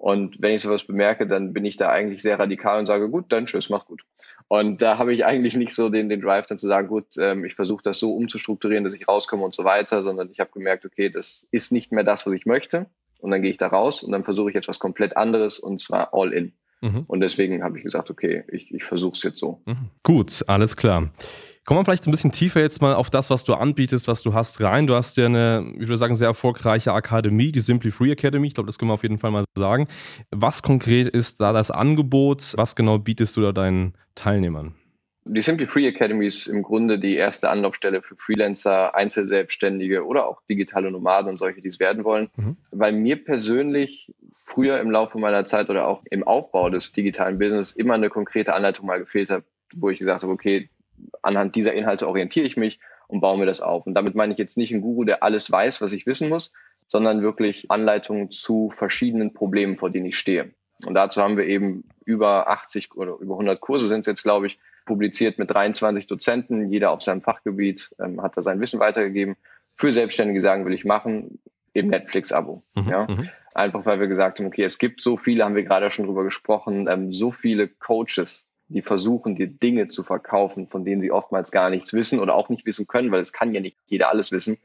Und 0.00 0.40
wenn 0.40 0.54
ich 0.54 0.62
sowas 0.62 0.84
bemerke, 0.84 1.26
dann 1.26 1.52
bin 1.52 1.66
ich 1.66 1.76
da 1.76 1.90
eigentlich 1.90 2.22
sehr 2.22 2.38
radikal 2.38 2.78
und 2.78 2.86
sage, 2.86 3.10
gut, 3.10 3.26
dann 3.28 3.44
tschüss, 3.44 3.68
mach 3.68 3.84
gut. 3.84 4.02
Und 4.48 4.80
da 4.80 4.96
habe 4.96 5.12
ich 5.12 5.24
eigentlich 5.26 5.56
nicht 5.56 5.74
so 5.74 5.90
den, 5.90 6.08
den 6.08 6.22
Drive 6.22 6.46
dann 6.46 6.58
zu 6.58 6.68
sagen, 6.68 6.88
gut, 6.88 7.04
ähm, 7.18 7.44
ich 7.44 7.54
versuche 7.54 7.82
das 7.82 7.98
so 7.98 8.14
umzustrukturieren, 8.14 8.82
dass 8.82 8.94
ich 8.94 9.06
rauskomme 9.06 9.44
und 9.44 9.54
so 9.54 9.62
weiter, 9.64 10.02
sondern 10.02 10.30
ich 10.32 10.40
habe 10.40 10.50
gemerkt, 10.52 10.86
okay, 10.86 11.10
das 11.10 11.46
ist 11.50 11.70
nicht 11.70 11.92
mehr 11.92 12.02
das, 12.02 12.24
was 12.24 12.32
ich 12.32 12.46
möchte. 12.46 12.86
Und 13.18 13.30
dann 13.30 13.42
gehe 13.42 13.50
ich 13.50 13.58
da 13.58 13.66
raus 13.66 14.02
und 14.02 14.12
dann 14.12 14.24
versuche 14.24 14.48
ich 14.48 14.56
etwas 14.56 14.78
komplett 14.78 15.18
anderes 15.18 15.58
und 15.58 15.82
zwar 15.82 16.14
all 16.14 16.32
in. 16.32 16.54
Mhm. 16.80 17.04
Und 17.06 17.20
deswegen 17.20 17.62
habe 17.62 17.76
ich 17.76 17.84
gesagt, 17.84 18.08
okay, 18.08 18.44
ich, 18.48 18.72
ich 18.72 18.84
versuche 18.84 19.12
es 19.12 19.22
jetzt 19.22 19.38
so. 19.38 19.60
Mhm. 19.66 19.90
Gut, 20.02 20.42
alles 20.46 20.78
klar. 20.78 21.10
Kommen 21.66 21.80
wir 21.80 21.84
vielleicht 21.84 22.06
ein 22.06 22.10
bisschen 22.10 22.32
tiefer 22.32 22.60
jetzt 22.60 22.80
mal 22.80 22.94
auf 22.94 23.10
das, 23.10 23.30
was 23.30 23.44
du 23.44 23.54
anbietest, 23.54 24.08
was 24.08 24.22
du 24.22 24.32
hast, 24.32 24.60
rein. 24.62 24.86
Du 24.86 24.94
hast 24.94 25.16
ja 25.16 25.26
eine, 25.26 25.72
ich 25.74 25.88
würde 25.88 25.98
sagen, 25.98 26.14
sehr 26.14 26.28
erfolgreiche 26.28 26.92
Akademie, 26.92 27.52
die 27.52 27.60
Simply 27.60 27.90
Free 27.90 28.10
Academy. 28.10 28.46
Ich 28.46 28.54
glaube, 28.54 28.66
das 28.66 28.78
können 28.78 28.90
wir 28.90 28.94
auf 28.94 29.02
jeden 29.02 29.18
Fall 29.18 29.30
mal 29.30 29.44
sagen. 29.56 29.86
Was 30.30 30.62
konkret 30.62 31.08
ist 31.08 31.40
da 31.40 31.52
das 31.52 31.70
Angebot? 31.70 32.54
Was 32.56 32.74
genau 32.74 32.98
bietest 32.98 33.36
du 33.36 33.42
da 33.42 33.52
deinen 33.52 33.94
Teilnehmern? 34.14 34.74
Die 35.26 35.42
Simply 35.42 35.66
Free 35.66 35.86
Academy 35.86 36.26
ist 36.26 36.46
im 36.46 36.62
Grunde 36.62 36.98
die 36.98 37.14
erste 37.14 37.50
Anlaufstelle 37.50 38.00
für 38.00 38.16
Freelancer, 38.16 38.94
Einzelselbstständige 38.94 40.06
oder 40.06 40.26
auch 40.26 40.40
digitale 40.48 40.90
Nomaden 40.90 41.30
und 41.30 41.38
solche, 41.38 41.60
die 41.60 41.68
es 41.68 41.78
werden 41.78 42.04
wollen. 42.04 42.30
Mhm. 42.36 42.56
Weil 42.70 42.92
mir 42.92 43.22
persönlich 43.22 44.12
früher 44.32 44.80
im 44.80 44.90
Laufe 44.90 45.18
meiner 45.18 45.44
Zeit 45.44 45.68
oder 45.68 45.86
auch 45.86 46.02
im 46.10 46.24
Aufbau 46.24 46.70
des 46.70 46.92
digitalen 46.92 47.38
Business 47.38 47.72
immer 47.72 47.94
eine 47.94 48.08
konkrete 48.08 48.54
Anleitung 48.54 48.86
mal 48.86 48.98
gefehlt 48.98 49.28
hat, 49.28 49.44
wo 49.74 49.90
ich 49.90 49.98
gesagt 49.98 50.22
habe, 50.22 50.32
okay, 50.32 50.70
anhand 51.22 51.56
dieser 51.56 51.72
Inhalte 51.74 52.08
orientiere 52.08 52.46
ich 52.46 52.56
mich 52.56 52.78
und 53.08 53.20
baue 53.20 53.38
mir 53.38 53.46
das 53.46 53.60
auf. 53.60 53.86
Und 53.86 53.94
damit 53.94 54.14
meine 54.14 54.32
ich 54.32 54.38
jetzt 54.38 54.56
nicht 54.56 54.72
einen 54.72 54.82
Guru, 54.82 55.04
der 55.04 55.22
alles 55.22 55.50
weiß, 55.50 55.80
was 55.82 55.92
ich 55.92 56.06
wissen 56.06 56.28
muss, 56.28 56.52
sondern 56.88 57.22
wirklich 57.22 57.70
Anleitungen 57.70 58.30
zu 58.30 58.68
verschiedenen 58.70 59.32
Problemen, 59.32 59.76
vor 59.76 59.90
denen 59.90 60.06
ich 60.06 60.18
stehe. 60.18 60.52
Und 60.86 60.94
dazu 60.94 61.22
haben 61.22 61.36
wir 61.36 61.44
eben 61.44 61.84
über 62.04 62.48
80 62.48 62.96
oder 62.96 63.16
über 63.20 63.34
100 63.34 63.60
Kurse 63.60 63.86
sind 63.86 64.00
es 64.00 64.06
jetzt, 64.06 64.22
glaube 64.22 64.46
ich, 64.46 64.58
publiziert 64.86 65.38
mit 65.38 65.50
23 65.50 66.06
Dozenten, 66.06 66.70
jeder 66.70 66.90
auf 66.90 67.02
seinem 67.02 67.22
Fachgebiet 67.22 67.94
ähm, 68.00 68.22
hat 68.22 68.36
da 68.36 68.42
sein 68.42 68.60
Wissen 68.60 68.80
weitergegeben. 68.80 69.36
Für 69.74 69.92
Selbstständige 69.92 70.40
sagen, 70.40 70.64
will 70.66 70.74
ich 70.74 70.84
machen, 70.84 71.38
im 71.72 71.88
Netflix-Abo. 71.88 72.62
Mhm, 72.74 72.88
ja? 72.88 73.06
Mhm. 73.08 73.28
Einfach 73.54 73.84
weil 73.86 74.00
wir 74.00 74.06
gesagt 74.06 74.38
haben, 74.38 74.46
okay, 74.46 74.64
es 74.64 74.78
gibt 74.78 75.02
so 75.02 75.16
viele, 75.16 75.44
haben 75.44 75.54
wir 75.54 75.62
gerade 75.62 75.90
schon 75.90 76.06
drüber 76.06 76.24
gesprochen, 76.24 76.88
ähm, 76.88 77.12
so 77.12 77.30
viele 77.30 77.68
Coaches, 77.68 78.48
die 78.70 78.82
versuchen, 78.82 79.36
dir 79.36 79.48
Dinge 79.48 79.88
zu 79.88 80.02
verkaufen, 80.02 80.66
von 80.66 80.84
denen 80.84 81.00
sie 81.00 81.12
oftmals 81.12 81.50
gar 81.50 81.70
nichts 81.70 81.92
wissen 81.92 82.20
oder 82.20 82.34
auch 82.34 82.48
nicht 82.48 82.64
wissen 82.66 82.86
können, 82.86 83.10
weil 83.10 83.20
es 83.20 83.32
kann 83.32 83.52
ja 83.52 83.60
nicht 83.60 83.76
jeder 83.86 84.10
alles 84.10 84.32
wissen. 84.32 84.58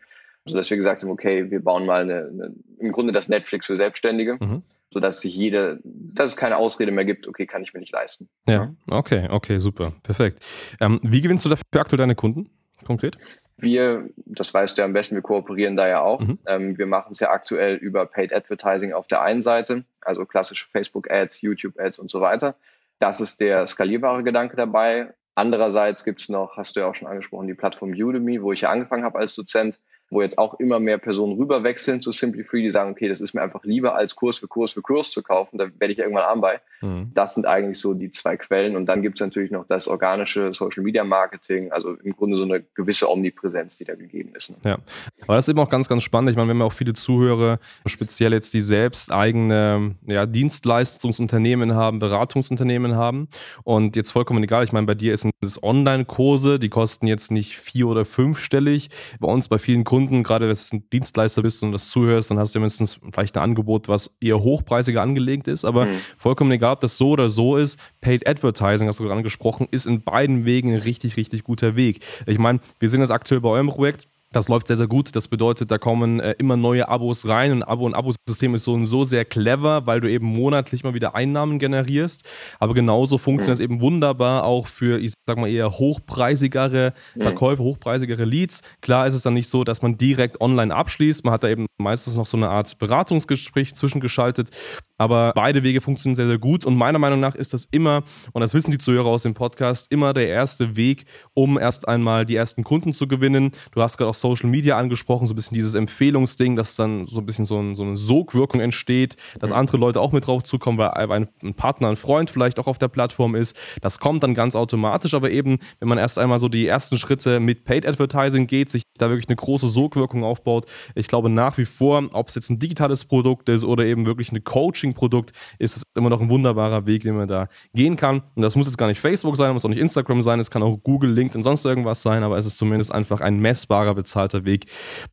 Sodass 0.47 0.69
wir 0.69 0.77
gesagt 0.77 1.01
haben, 1.01 1.09
okay, 1.09 1.49
wir 1.49 1.63
bauen 1.63 1.87
mal 1.87 2.03
eine, 2.03 2.29
eine 2.31 2.55
im 2.77 2.91
Grunde 2.91 3.11
das 3.11 3.27
Netflix 3.27 3.65
für 3.65 3.75
Selbstständige. 3.75 4.37
Mhm 4.39 4.61
sodass 4.95 5.19
sich 5.19 5.35
jede, 5.35 5.81
dass 5.83 6.29
es 6.29 6.37
keine 6.37 6.55
Ausrede 6.55 6.89
mehr 6.89 7.03
gibt, 7.03 7.27
okay, 7.27 7.45
kann 7.45 7.61
ich 7.61 7.73
mir 7.73 7.81
nicht 7.81 7.91
leisten. 7.91 8.29
Ja, 8.47 8.73
okay, 8.87 9.27
okay, 9.29 9.57
super, 9.57 9.91
perfekt. 10.03 10.45
Ähm, 10.79 11.01
wie 11.03 11.19
gewinnst 11.19 11.43
du 11.43 11.49
dafür 11.49 11.81
aktuell 11.81 11.97
deine 11.97 12.15
Kunden 12.15 12.49
konkret? 12.85 13.17
Wir, 13.57 14.09
das 14.25 14.53
weißt 14.53 14.77
du 14.77 14.81
ja 14.81 14.85
am 14.85 14.93
besten, 14.93 15.15
wir 15.15 15.21
kooperieren 15.21 15.75
da 15.75 15.87
ja 15.87 16.01
auch. 16.01 16.21
Mhm. 16.21 16.39
Ähm, 16.45 16.77
wir 16.77 16.85
machen 16.85 17.11
es 17.11 17.19
ja 17.19 17.29
aktuell 17.29 17.75
über 17.75 18.05
Paid 18.05 18.33
Advertising 18.33 18.93
auf 18.93 19.07
der 19.07 19.21
einen 19.21 19.41
Seite, 19.41 19.83
also 19.99 20.25
klassische 20.25 20.67
Facebook-Ads, 20.71 21.41
YouTube-Ads 21.41 21.99
und 21.99 22.09
so 22.09 22.21
weiter. 22.21 22.55
Das 22.99 23.21
ist 23.21 23.41
der 23.41 23.65
skalierbare 23.67 24.23
Gedanke 24.23 24.55
dabei. 24.55 25.13
Andererseits 25.35 26.05
gibt 26.05 26.21
es 26.21 26.29
noch, 26.29 26.55
hast 26.55 26.75
du 26.75 26.79
ja 26.79 26.87
auch 26.87 26.95
schon 26.95 27.09
angesprochen, 27.09 27.47
die 27.47 27.53
Plattform 27.53 27.91
Udemy, 27.91 28.41
wo 28.41 28.53
ich 28.53 28.61
ja 28.61 28.69
angefangen 28.69 29.03
habe 29.03 29.19
als 29.19 29.35
Dozent 29.35 29.79
wo 30.09 30.21
jetzt 30.21 30.37
auch 30.37 30.59
immer 30.59 30.79
mehr 30.79 30.97
Personen 30.97 31.37
rüberwechseln 31.37 32.01
zu 32.01 32.11
Simply 32.11 32.43
Free, 32.43 32.61
die 32.61 32.71
sagen, 32.71 32.91
okay, 32.91 33.07
das 33.07 33.21
ist 33.21 33.33
mir 33.33 33.41
einfach 33.41 33.63
lieber 33.63 33.95
als 33.95 34.15
Kurs 34.15 34.37
für 34.37 34.47
Kurs 34.47 34.73
für 34.73 34.81
Kurs 34.81 35.11
zu 35.11 35.23
kaufen, 35.23 35.57
da 35.57 35.67
werde 35.79 35.93
ich 35.93 35.99
irgendwann 35.99 36.23
arm 36.23 36.41
bei. 36.41 36.61
Mhm. 36.81 37.11
Das 37.13 37.33
sind 37.33 37.45
eigentlich 37.45 37.79
so 37.79 37.93
die 37.93 38.11
zwei 38.11 38.37
Quellen. 38.37 38.75
Und 38.75 38.85
dann 38.85 39.01
gibt 39.01 39.17
es 39.17 39.21
natürlich 39.21 39.51
noch 39.51 39.65
das 39.65 39.87
organische 39.87 40.53
Social 40.53 40.83
Media 40.83 41.03
Marketing, 41.03 41.71
also 41.71 41.95
im 42.03 42.15
Grunde 42.15 42.37
so 42.37 42.43
eine 42.43 42.63
gewisse 42.75 43.09
Omnipräsenz, 43.09 43.75
die 43.75 43.85
da 43.85 43.95
gegeben 43.95 44.33
ist. 44.35 44.51
Ne? 44.51 44.57
Ja, 44.63 44.77
aber 45.23 45.35
das 45.35 45.45
ist 45.45 45.49
eben 45.49 45.59
auch 45.59 45.69
ganz, 45.69 45.87
ganz 45.87 46.03
spannend. 46.03 46.29
Ich 46.29 46.35
meine, 46.35 46.47
wir 46.47 46.53
haben 46.53 46.59
ja 46.59 46.65
auch 46.65 46.73
viele 46.73 46.93
Zuhörer, 46.93 47.59
speziell 47.85 48.33
jetzt 48.33 48.53
die 48.53 48.61
selbst 48.61 49.11
eigene 49.11 49.95
ja, 50.05 50.25
Dienstleistungsunternehmen 50.25 51.73
haben, 51.73 51.99
Beratungsunternehmen 51.99 52.95
haben. 52.95 53.27
Und 53.63 53.95
jetzt 53.95 54.11
vollkommen 54.11 54.43
egal, 54.43 54.63
ich 54.63 54.71
meine, 54.71 54.85
bei 54.85 54.95
dir 54.95 55.15
sind 55.17 55.33
es 55.41 55.61
Online-Kurse, 55.61 56.59
die 56.59 56.69
kosten 56.69 57.07
jetzt 57.07 57.31
nicht 57.31 57.57
vier- 57.57 57.87
oder 57.87 58.05
fünfstellig. 58.05 58.89
Bei 59.19 59.27
uns, 59.27 59.47
bei 59.47 59.57
vielen 59.57 59.83
Kunden, 59.83 59.94
Kunden, 59.95 60.23
gerade 60.23 60.49
wenn 60.49 60.55
du 60.55 60.75
ein 60.75 60.89
Dienstleister 60.91 61.41
bist 61.41 61.63
und 61.63 61.71
das 61.71 61.89
zuhörst, 61.89 62.29
dann 62.29 62.37
hast 62.37 62.53
du 62.53 62.59
mindestens 62.59 62.99
vielleicht 63.13 63.37
ein 63.37 63.43
Angebot, 63.43 63.87
was 63.87 64.17
eher 64.19 64.41
hochpreisiger 64.41 65.01
angelegt 65.01 65.47
ist. 65.47 65.63
Aber 65.63 65.85
mhm. 65.85 65.99
vollkommen 66.17 66.51
egal, 66.51 66.73
ob 66.73 66.81
das 66.81 66.97
so 66.97 67.11
oder 67.11 67.29
so 67.29 67.55
ist, 67.55 67.79
Paid 68.01 68.27
Advertising, 68.27 68.89
hast 68.89 68.99
du 68.99 69.03
gerade 69.03 69.15
angesprochen, 69.15 69.69
ist 69.71 69.85
in 69.85 70.01
beiden 70.01 70.43
Wegen 70.43 70.73
ein 70.73 70.81
richtig, 70.81 71.15
richtig 71.15 71.45
guter 71.45 71.77
Weg. 71.77 72.01
Ich 72.25 72.37
meine, 72.37 72.59
wir 72.79 72.89
sind 72.89 72.99
jetzt 72.99 73.11
aktuell 73.11 73.39
bei 73.39 73.47
eurem 73.47 73.69
Projekt 73.69 74.09
das 74.35 74.49
läuft 74.49 74.67
sehr, 74.67 74.75
sehr 74.75 74.87
gut. 74.87 75.15
Das 75.15 75.29
bedeutet, 75.29 75.71
da 75.71 75.77
kommen 75.77 76.19
äh, 76.19 76.35
immer 76.37 76.57
neue 76.57 76.89
Abos 76.89 77.27
rein. 77.27 77.51
Ein 77.51 77.63
Abo- 77.63 77.85
und 77.85 77.93
Abosystem 77.93 78.53
ist 78.53 78.65
so 78.65 78.73
und 78.73 78.85
so 78.85 79.05
sehr 79.05 79.23
clever, 79.23 79.87
weil 79.87 80.01
du 80.01 80.11
eben 80.11 80.25
monatlich 80.25 80.83
mal 80.83 80.93
wieder 80.93 81.15
Einnahmen 81.15 81.57
generierst. 81.57 82.25
Aber 82.59 82.73
genauso 82.73 83.17
funktioniert 83.17 83.59
es 83.59 83.63
eben 83.63 83.79
wunderbar 83.79 84.43
auch 84.43 84.67
für, 84.67 84.99
ich 84.99 85.13
sag 85.25 85.37
mal, 85.37 85.47
eher 85.47 85.71
hochpreisigere 85.71 86.93
Verkäufe, 87.17 87.63
hochpreisigere 87.63 88.25
Leads. 88.25 88.59
Klar 88.81 89.07
ist 89.07 89.13
es 89.13 89.21
dann 89.21 89.35
nicht 89.35 89.47
so, 89.47 89.63
dass 89.63 89.81
man 89.81 89.97
direkt 89.97 90.41
online 90.41 90.75
abschließt. 90.75 91.23
Man 91.23 91.33
hat 91.33 91.43
da 91.43 91.47
eben 91.47 91.67
meistens 91.77 92.17
noch 92.17 92.25
so 92.25 92.35
eine 92.35 92.49
Art 92.49 92.77
Beratungsgespräch 92.77 93.73
zwischengeschaltet. 93.73 94.49
Aber 94.97 95.33
beide 95.35 95.63
Wege 95.63 95.81
funktionieren 95.81 96.15
sehr, 96.15 96.27
sehr 96.27 96.37
gut. 96.37 96.65
Und 96.65 96.77
meiner 96.77 96.99
Meinung 96.99 97.19
nach 97.19 97.35
ist 97.35 97.53
das 97.53 97.65
immer, 97.65 98.03
und 98.31 98.41
das 98.41 98.53
wissen 98.53 98.71
die 98.71 98.77
Zuhörer 98.77 99.07
aus 99.07 99.23
dem 99.23 99.33
Podcast, 99.33 99.91
immer 99.91 100.13
der 100.13 100.27
erste 100.27 100.75
Weg, 100.75 101.05
um 101.33 101.59
erst 101.59 101.87
einmal 101.87 102.25
die 102.25 102.35
ersten 102.35 102.63
Kunden 102.63 102.93
zu 102.93 103.07
gewinnen. 103.07 103.51
Du 103.71 103.81
hast 103.81 103.97
gerade 103.97 104.09
auch 104.09 104.15
Social 104.15 104.49
Media 104.49 104.77
angesprochen, 104.77 105.27
so 105.27 105.33
ein 105.33 105.35
bisschen 105.35 105.55
dieses 105.55 105.75
Empfehlungsding, 105.75 106.55
dass 106.55 106.75
dann 106.75 107.07
so 107.07 107.19
ein 107.19 107.25
bisschen 107.25 107.45
so, 107.45 107.59
ein, 107.59 107.75
so 107.75 107.83
eine 107.83 107.97
Sogwirkung 107.97 108.61
entsteht, 108.61 109.17
dass 109.39 109.51
andere 109.51 109.77
Leute 109.77 109.99
auch 109.99 110.13
mit 110.13 110.27
drauf 110.27 110.43
zukommen, 110.43 110.77
weil 110.77 110.89
ein, 110.89 111.27
ein 111.43 111.53
Partner, 111.55 111.89
ein 111.89 111.97
Freund 111.97 112.29
vielleicht 112.29 112.59
auch 112.59 112.67
auf 112.67 112.77
der 112.77 112.87
Plattform 112.87 113.35
ist. 113.35 113.57
Das 113.81 113.99
kommt 113.99 114.23
dann 114.23 114.33
ganz 114.33 114.55
automatisch, 114.55 115.13
aber 115.13 115.29
eben, 115.31 115.59
wenn 115.79 115.89
man 115.89 115.97
erst 115.97 116.19
einmal 116.19 116.39
so 116.39 116.47
die 116.47 116.67
ersten 116.67 116.97
Schritte 116.97 117.39
mit 117.39 117.65
Paid 117.65 117.85
Advertising 117.85 118.47
geht, 118.47 118.69
sich 118.69 118.83
da 118.97 119.09
wirklich 119.09 119.27
eine 119.27 119.35
große 119.35 119.67
Sogwirkung 119.67 120.23
aufbaut, 120.23 120.67
ich 120.95 121.07
glaube 121.07 121.29
nach 121.29 121.57
wie 121.57 121.65
vor, 121.65 122.03
ob 122.13 122.29
es 122.29 122.35
jetzt 122.35 122.49
ein 122.49 122.59
digitales 122.59 123.03
Produkt 123.05 123.49
ist 123.49 123.65
oder 123.65 123.85
eben 123.85 124.05
wirklich 124.05 124.29
eine 124.29 124.41
Coaching 124.41 124.84
Coaching-Produkt 124.85 125.31
ist 125.59 125.77
es 125.77 125.83
immer 125.95 126.09
noch 126.09 126.21
ein 126.21 126.29
wunderbarer 126.29 126.85
Weg, 126.85 127.03
den 127.03 127.15
man 127.15 127.27
da 127.27 127.47
gehen 127.73 127.95
kann. 127.95 128.21
Und 128.35 128.41
das 128.41 128.55
muss 128.55 128.67
jetzt 128.67 128.77
gar 128.77 128.87
nicht 128.87 128.99
Facebook 128.99 129.35
sein, 129.37 129.53
muss 129.53 129.65
auch 129.65 129.69
nicht 129.69 129.79
Instagram 129.79 130.21
sein, 130.21 130.39
es 130.39 130.49
kann 130.49 130.63
auch 130.63 130.77
Google, 130.83 131.11
LinkedIn, 131.11 131.43
sonst 131.43 131.65
irgendwas 131.65 132.01
sein, 132.01 132.23
aber 132.23 132.37
es 132.37 132.45
ist 132.45 132.57
zumindest 132.57 132.93
einfach 132.93 133.21
ein 133.21 133.39
messbarer, 133.39 133.95
bezahlter 133.95 134.45
Weg, 134.45 134.65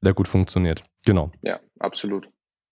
der 0.02 0.14
gut 0.14 0.28
funktioniert. 0.28 0.84
Genau. 1.04 1.30
Ja, 1.42 1.60
absolut. 1.78 2.28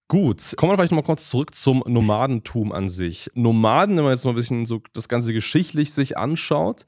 Gut, 0.08 0.54
kommen 0.56 0.72
wir 0.72 0.76
vielleicht 0.76 0.92
mal 0.92 1.02
kurz 1.02 1.30
zurück 1.30 1.54
zum 1.54 1.84
Nomadentum 1.86 2.72
an 2.72 2.88
sich. 2.88 3.30
Nomaden, 3.34 3.96
wenn 3.96 4.04
man 4.04 4.12
jetzt 4.12 4.24
mal 4.24 4.32
ein 4.32 4.36
bisschen 4.36 4.66
so 4.66 4.80
das 4.92 5.08
Ganze 5.08 5.32
geschichtlich 5.32 5.92
sich 5.92 6.18
anschaut, 6.18 6.86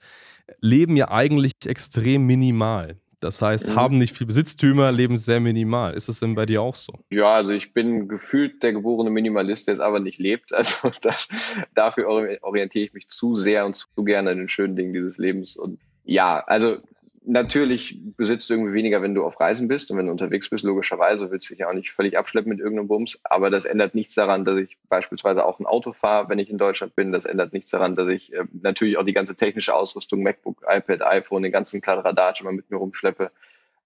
leben 0.61 0.97
ja 0.97 1.09
eigentlich 1.09 1.53
extrem 1.65 2.27
minimal. 2.27 2.97
Das 3.23 3.41
heißt, 3.41 3.69
mhm. 3.69 3.75
haben 3.77 3.99
nicht 3.99 4.17
viel 4.17 4.27
Besitztümer, 4.27 4.91
leben 4.91 5.17
sehr 5.17 5.39
minimal. 5.39 5.95
Ist 5.95 6.09
es 6.09 6.19
denn 6.19 6.35
bei 6.35 6.45
dir 6.45 6.61
auch 6.61 6.75
so? 6.75 6.93
Ja, 7.13 7.37
also 7.37 7.53
ich 7.53 7.73
bin 7.73 8.09
gefühlt 8.09 8.63
der 8.65 8.73
geborene 8.73 9.11
Minimalist, 9.11 9.69
der 9.69 9.75
es 9.75 9.81
aber 9.81 10.01
nicht 10.01 10.19
lebt. 10.19 10.53
Also 10.63 10.91
das, 11.03 11.27
dafür 11.75 12.09
orientiere 12.43 12.85
ich 12.85 12.93
mich 12.93 13.09
zu 13.09 13.35
sehr 13.35 13.67
und 13.67 13.75
zu 13.75 13.89
gerne 14.05 14.31
an 14.31 14.39
den 14.39 14.49
schönen 14.49 14.77
Dingen 14.77 14.93
dieses 14.93 15.19
Lebens. 15.19 15.57
Und 15.57 15.81
ja, 16.05 16.39
also 16.47 16.77
natürlich 17.25 17.99
besitzt 18.17 18.51
du 18.51 18.55
irgendwie 18.55 18.73
weniger, 18.73 19.03
wenn 19.03 19.15
du 19.15 19.25
auf 19.25 19.39
Reisen 19.41 19.69
bist 19.69 19.91
und 19.91 19.99
wenn 19.99 20.07
du 20.07 20.13
unterwegs 20.13 20.49
bist, 20.49 20.65
logischerweise 20.65 21.31
willst 21.31 21.49
du 21.49 21.55
dich 21.55 21.61
ja 21.61 21.69
auch 21.69 21.75
nicht 21.75 21.93
völlig 21.93 22.19
abschleppen 22.19 22.51
mit 22.51 22.59
irgendeinem 22.59 22.89
Bums, 22.89 23.19
aber 23.25 23.51
das 23.51 23.65
ändert 23.65 23.95
nichts 23.95 24.15
daran, 24.15 24.45
dass 24.45 24.59
ich 24.59 24.77
beispielsweise 24.89 25.45
auch 25.45 25.61
ein 25.61 25.67
Auto 25.67 25.93
fahre, 25.93 26.29
wenn 26.29 26.39
ich 26.39 26.51
in 26.51 26.59
Deutschland 26.59 26.97
bin. 26.97 27.13
Das 27.13 27.25
ändert 27.25 27.53
nichts 27.53 27.71
daran, 27.71 27.97
dass 27.97 28.09
ich 28.09 28.33
äh, 28.33 28.45
natürlich 28.53 28.99
auch 28.99 29.05
die 29.05 29.13
ganze 29.13 29.37
technische 29.37 29.75
Ausrüstung, 29.75 30.23
MacBook, 30.23 30.63
iPad, 30.69 31.03
iPhone, 31.03 31.43
den 31.43 31.53
ganzen 31.53 31.81
Kladderadatsch 31.81 32.41
immer 32.41 32.53
mit 32.53 32.71
mir 32.71 32.77
rumschleppe. 32.77 33.31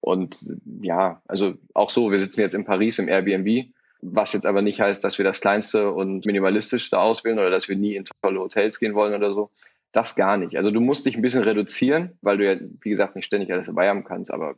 Und 0.01 0.38
ja, 0.83 1.20
also 1.27 1.55
auch 1.75 1.90
so, 1.90 2.11
wir 2.11 2.18
sitzen 2.18 2.40
jetzt 2.40 2.55
in 2.55 2.64
Paris 2.64 2.99
im 2.99 3.09
Airbnb, 3.09 3.66
was 4.03 4.33
jetzt 4.33 4.46
aber 4.46 4.62
nicht 4.62 4.81
heißt, 4.81 5.03
dass 5.03 5.18
wir 5.18 5.25
das 5.25 5.40
kleinste 5.40 5.90
und 5.92 6.25
minimalistischste 6.25 6.99
auswählen 6.99 7.38
oder 7.38 7.51
dass 7.51 7.68
wir 7.68 7.77
nie 7.77 7.96
in 7.96 8.05
tolle 8.22 8.40
Hotels 8.40 8.79
gehen 8.79 8.94
wollen 8.94 9.14
oder 9.14 9.33
so. 9.33 9.51
Das 9.96 10.14
gar 10.14 10.37
nicht. 10.37 10.59
Also 10.59 10.70
du 10.70 10.82
musst 10.82 11.06
dich 11.06 11.16
ein 11.16 11.22
bisschen 11.22 11.42
reduzieren, 11.42 12.18
weil 12.20 12.37
du 12.37 12.44
ja, 12.44 12.61
wie 12.82 12.90
gesagt, 12.90 13.16
nicht 13.16 13.24
ständig 13.24 13.50
alles 13.50 13.68
dabei 13.68 13.88
haben 13.88 14.04
kannst. 14.04 14.30
Aber 14.30 14.56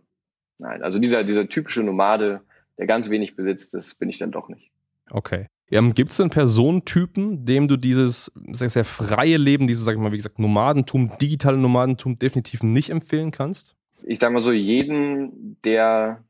nein, 0.58 0.82
also 0.82 0.98
dieser, 0.98 1.22
dieser 1.22 1.48
typische 1.48 1.84
Nomade, 1.84 2.40
der 2.76 2.88
ganz 2.88 3.08
wenig 3.08 3.36
besitzt, 3.36 3.72
das 3.72 3.94
bin 3.94 4.08
ich 4.08 4.18
dann 4.18 4.32
doch 4.32 4.48
nicht. 4.48 4.72
Okay. 5.10 5.46
Ähm, 5.70 5.94
Gibt 5.94 6.10
es 6.10 6.16
denn 6.16 6.30
Personentypen, 6.30 7.44
dem 7.44 7.68
du 7.68 7.76
dieses 7.76 8.32
sehr, 8.50 8.68
sehr 8.68 8.84
freie 8.84 9.36
Leben, 9.36 9.68
dieses, 9.68 9.84
sag 9.84 9.94
ich 9.94 10.00
mal, 10.00 10.10
wie 10.10 10.16
gesagt, 10.16 10.40
Nomadentum, 10.40 11.12
digitale 11.20 11.56
Nomadentum 11.56 12.18
definitiv 12.18 12.64
nicht 12.64 12.90
empfehlen 12.90 13.30
kannst? 13.30 13.76
Ich 14.02 14.18
sage 14.18 14.34
mal 14.34 14.42
so, 14.42 14.50
jeden, 14.50 15.56
der 15.64 16.24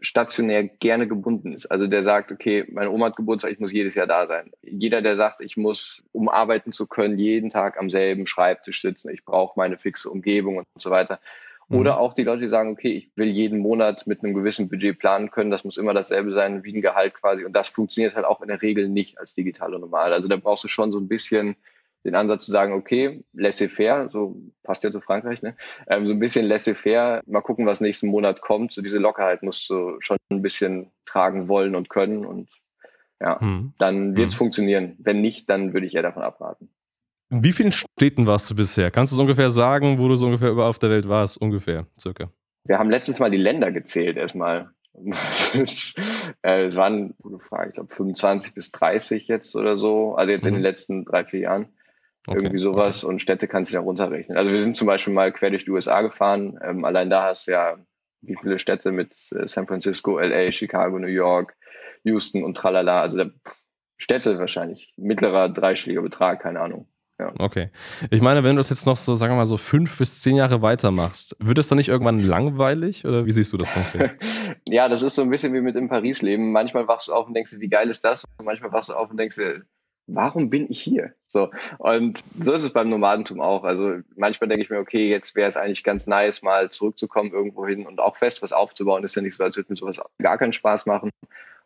stationär 0.00 0.64
gerne 0.64 1.08
gebunden 1.08 1.52
ist. 1.52 1.66
Also 1.66 1.86
der 1.86 2.02
sagt, 2.02 2.30
okay, 2.30 2.64
meine 2.70 2.90
Oma 2.90 3.06
hat 3.06 3.16
Geburtstag, 3.16 3.50
ich 3.50 3.58
muss 3.58 3.72
jedes 3.72 3.94
Jahr 3.94 4.06
da 4.06 4.26
sein. 4.26 4.50
Jeder, 4.62 5.02
der 5.02 5.16
sagt, 5.16 5.40
ich 5.40 5.56
muss, 5.56 6.04
um 6.12 6.28
arbeiten 6.28 6.72
zu 6.72 6.86
können, 6.86 7.18
jeden 7.18 7.50
Tag 7.50 7.78
am 7.78 7.90
selben 7.90 8.26
Schreibtisch 8.26 8.80
sitzen, 8.80 9.10
ich 9.10 9.24
brauche 9.24 9.58
meine 9.58 9.76
fixe 9.76 10.08
Umgebung 10.08 10.58
und 10.58 10.66
so 10.76 10.90
weiter. 10.90 11.18
Mhm. 11.68 11.78
Oder 11.78 11.98
auch 11.98 12.14
die 12.14 12.22
Leute, 12.22 12.42
die 12.42 12.48
sagen, 12.48 12.70
okay, 12.70 12.92
ich 12.92 13.10
will 13.16 13.28
jeden 13.28 13.58
Monat 13.58 14.06
mit 14.06 14.22
einem 14.22 14.34
gewissen 14.34 14.68
Budget 14.68 14.98
planen 14.98 15.30
können, 15.30 15.50
das 15.50 15.64
muss 15.64 15.76
immer 15.76 15.94
dasselbe 15.94 16.32
sein 16.32 16.62
wie 16.64 16.76
ein 16.76 16.82
Gehalt 16.82 17.14
quasi. 17.14 17.44
Und 17.44 17.54
das 17.54 17.68
funktioniert 17.68 18.14
halt 18.14 18.24
auch 18.24 18.40
in 18.40 18.48
der 18.48 18.62
Regel 18.62 18.88
nicht 18.88 19.18
als 19.18 19.34
digitale 19.34 19.78
Normal. 19.78 20.12
Also 20.12 20.28
da 20.28 20.36
brauchst 20.36 20.64
du 20.64 20.68
schon 20.68 20.92
so 20.92 20.98
ein 20.98 21.08
bisschen 21.08 21.56
den 22.04 22.14
Ansatz 22.14 22.46
zu 22.46 22.52
sagen, 22.52 22.72
okay, 22.72 23.24
laissez-faire, 23.32 24.08
so 24.10 24.40
passt 24.62 24.84
ja 24.84 24.90
zu 24.90 25.00
Frankreich, 25.00 25.42
ne? 25.42 25.56
Ähm, 25.88 26.06
so 26.06 26.12
ein 26.12 26.18
bisschen 26.18 26.46
laissez-faire, 26.46 27.22
mal 27.26 27.40
gucken, 27.40 27.66
was 27.66 27.80
nächsten 27.80 28.08
Monat 28.08 28.40
kommt. 28.40 28.72
So 28.72 28.82
diese 28.82 28.98
Lockerheit 28.98 29.42
musst 29.42 29.68
du 29.68 29.96
schon 30.00 30.16
ein 30.30 30.42
bisschen 30.42 30.90
tragen 31.04 31.48
wollen 31.48 31.74
und 31.74 31.88
können 31.88 32.24
und 32.24 32.48
ja, 33.20 33.40
hm. 33.40 33.72
dann 33.78 34.16
wird 34.16 34.28
es 34.28 34.34
hm. 34.34 34.38
funktionieren. 34.38 34.96
Wenn 34.98 35.20
nicht, 35.20 35.50
dann 35.50 35.72
würde 35.72 35.86
ich 35.86 35.94
eher 35.94 36.02
davon 36.02 36.22
abraten. 36.22 36.70
In 37.30 37.42
wie 37.42 37.52
vielen 37.52 37.72
Städten 37.72 38.26
warst 38.26 38.50
du 38.50 38.56
bisher? 38.56 38.90
Kannst 38.90 39.12
du 39.12 39.16
es 39.16 39.20
ungefähr 39.20 39.50
sagen, 39.50 39.98
wo 39.98 40.08
du 40.08 40.16
so 40.16 40.26
ungefähr 40.26 40.50
überall 40.50 40.70
auf 40.70 40.78
der 40.78 40.90
Welt 40.90 41.08
warst? 41.08 41.38
Ungefähr, 41.38 41.86
circa. 41.98 42.32
Wir 42.64 42.78
haben 42.78 42.90
letztens 42.90 43.18
mal 43.18 43.30
die 43.30 43.38
Länder 43.38 43.72
gezählt 43.72 44.16
erstmal. 44.16 44.70
Es 45.54 45.94
äh, 46.42 46.74
waren, 46.74 47.14
gute 47.22 47.38
Frage, 47.38 47.68
ich 47.68 47.74
glaube 47.74 47.88
25 47.88 48.54
bis 48.54 48.72
30 48.72 49.28
jetzt 49.28 49.54
oder 49.54 49.76
so. 49.76 50.14
Also 50.14 50.32
jetzt 50.32 50.44
mhm. 50.44 50.48
in 50.48 50.54
den 50.54 50.60
mhm. 50.60 50.64
letzten 50.64 51.04
drei, 51.04 51.24
vier 51.24 51.40
Jahren. 51.40 51.68
Okay. 52.28 52.38
Irgendwie 52.38 52.58
sowas. 52.58 53.04
Okay. 53.04 53.12
Und 53.12 53.22
Städte 53.22 53.48
kannst 53.48 53.72
du 53.72 53.76
ja 53.76 53.80
runterrechnen. 53.80 54.36
Also 54.36 54.50
wir 54.50 54.58
sind 54.58 54.76
zum 54.76 54.86
Beispiel 54.86 55.14
mal 55.14 55.32
quer 55.32 55.50
durch 55.50 55.64
die 55.64 55.70
USA 55.70 56.02
gefahren. 56.02 56.58
Ähm, 56.62 56.84
allein 56.84 57.10
da 57.10 57.24
hast 57.24 57.46
du 57.46 57.52
ja 57.52 57.78
wie 58.20 58.36
viele 58.40 58.58
Städte 58.58 58.92
mit 58.92 59.12
äh, 59.32 59.46
San 59.46 59.66
Francisco, 59.66 60.18
LA, 60.18 60.52
Chicago, 60.52 60.98
New 60.98 61.06
York, 61.06 61.56
Houston 62.04 62.44
und 62.44 62.56
tralala. 62.56 63.00
Also 63.00 63.18
der 63.18 63.30
Städte 63.96 64.38
wahrscheinlich. 64.38 64.92
Mittlerer 64.96 65.48
dreistelliger 65.48 66.02
Betrag, 66.02 66.42
keine 66.42 66.60
Ahnung. 66.60 66.86
Ja. 67.20 67.32
Okay. 67.38 67.70
Ich 68.10 68.20
meine, 68.20 68.44
wenn 68.44 68.54
du 68.54 68.60
das 68.60 68.70
jetzt 68.70 68.86
noch 68.86 68.96
so, 68.96 69.16
sagen 69.16 69.32
wir 69.32 69.38
mal, 69.38 69.46
so 69.46 69.56
fünf 69.56 69.98
bis 69.98 70.20
zehn 70.20 70.36
Jahre 70.36 70.62
weitermachst, 70.62 71.34
wird 71.40 71.58
es 71.58 71.66
dann 71.66 71.78
nicht 71.78 71.88
irgendwann 71.88 72.20
langweilig 72.20 73.04
oder 73.04 73.26
wie 73.26 73.32
siehst 73.32 73.52
du 73.52 73.56
das 73.56 73.72
konkret? 73.74 74.16
ja, 74.68 74.88
das 74.88 75.02
ist 75.02 75.16
so 75.16 75.22
ein 75.22 75.30
bisschen 75.30 75.52
wie 75.52 75.60
mit 75.60 75.74
im 75.74 75.88
Paris-Leben. 75.88 76.52
Manchmal 76.52 76.86
wachst 76.86 77.08
du 77.08 77.12
auf 77.12 77.26
und 77.26 77.34
denkst 77.34 77.50
dir, 77.50 77.60
wie 77.60 77.68
geil 77.68 77.90
ist 77.90 78.04
das? 78.04 78.24
Und 78.38 78.44
manchmal 78.44 78.70
wachst 78.70 78.90
du 78.90 78.94
auf 78.94 79.10
und 79.10 79.16
denkst 79.16 79.34
dir, 79.34 79.62
warum 80.08 80.50
bin 80.50 80.66
ich 80.70 80.80
hier? 80.80 81.12
So. 81.28 81.50
Und 81.76 82.20
so 82.40 82.52
ist 82.52 82.64
es 82.64 82.72
beim 82.72 82.88
Nomadentum 82.88 83.40
auch. 83.40 83.62
Also 83.62 83.98
manchmal 84.16 84.48
denke 84.48 84.64
ich 84.64 84.70
mir, 84.70 84.78
okay, 84.78 85.08
jetzt 85.08 85.36
wäre 85.36 85.46
es 85.46 85.56
eigentlich 85.56 85.84
ganz 85.84 86.06
nice, 86.06 86.42
mal 86.42 86.70
zurückzukommen 86.70 87.30
irgendwo 87.32 87.66
hin 87.66 87.86
und 87.86 88.00
auch 88.00 88.16
fest 88.16 88.42
was 88.42 88.52
aufzubauen. 88.52 89.04
ist 89.04 89.14
ja 89.14 89.22
nicht 89.22 89.36
so, 89.36 89.44
als 89.44 89.56
würde 89.56 89.72
mir 89.72 89.76
sowas 89.76 90.00
gar 90.18 90.38
keinen 90.38 90.52
Spaß 90.52 90.86
machen. 90.86 91.10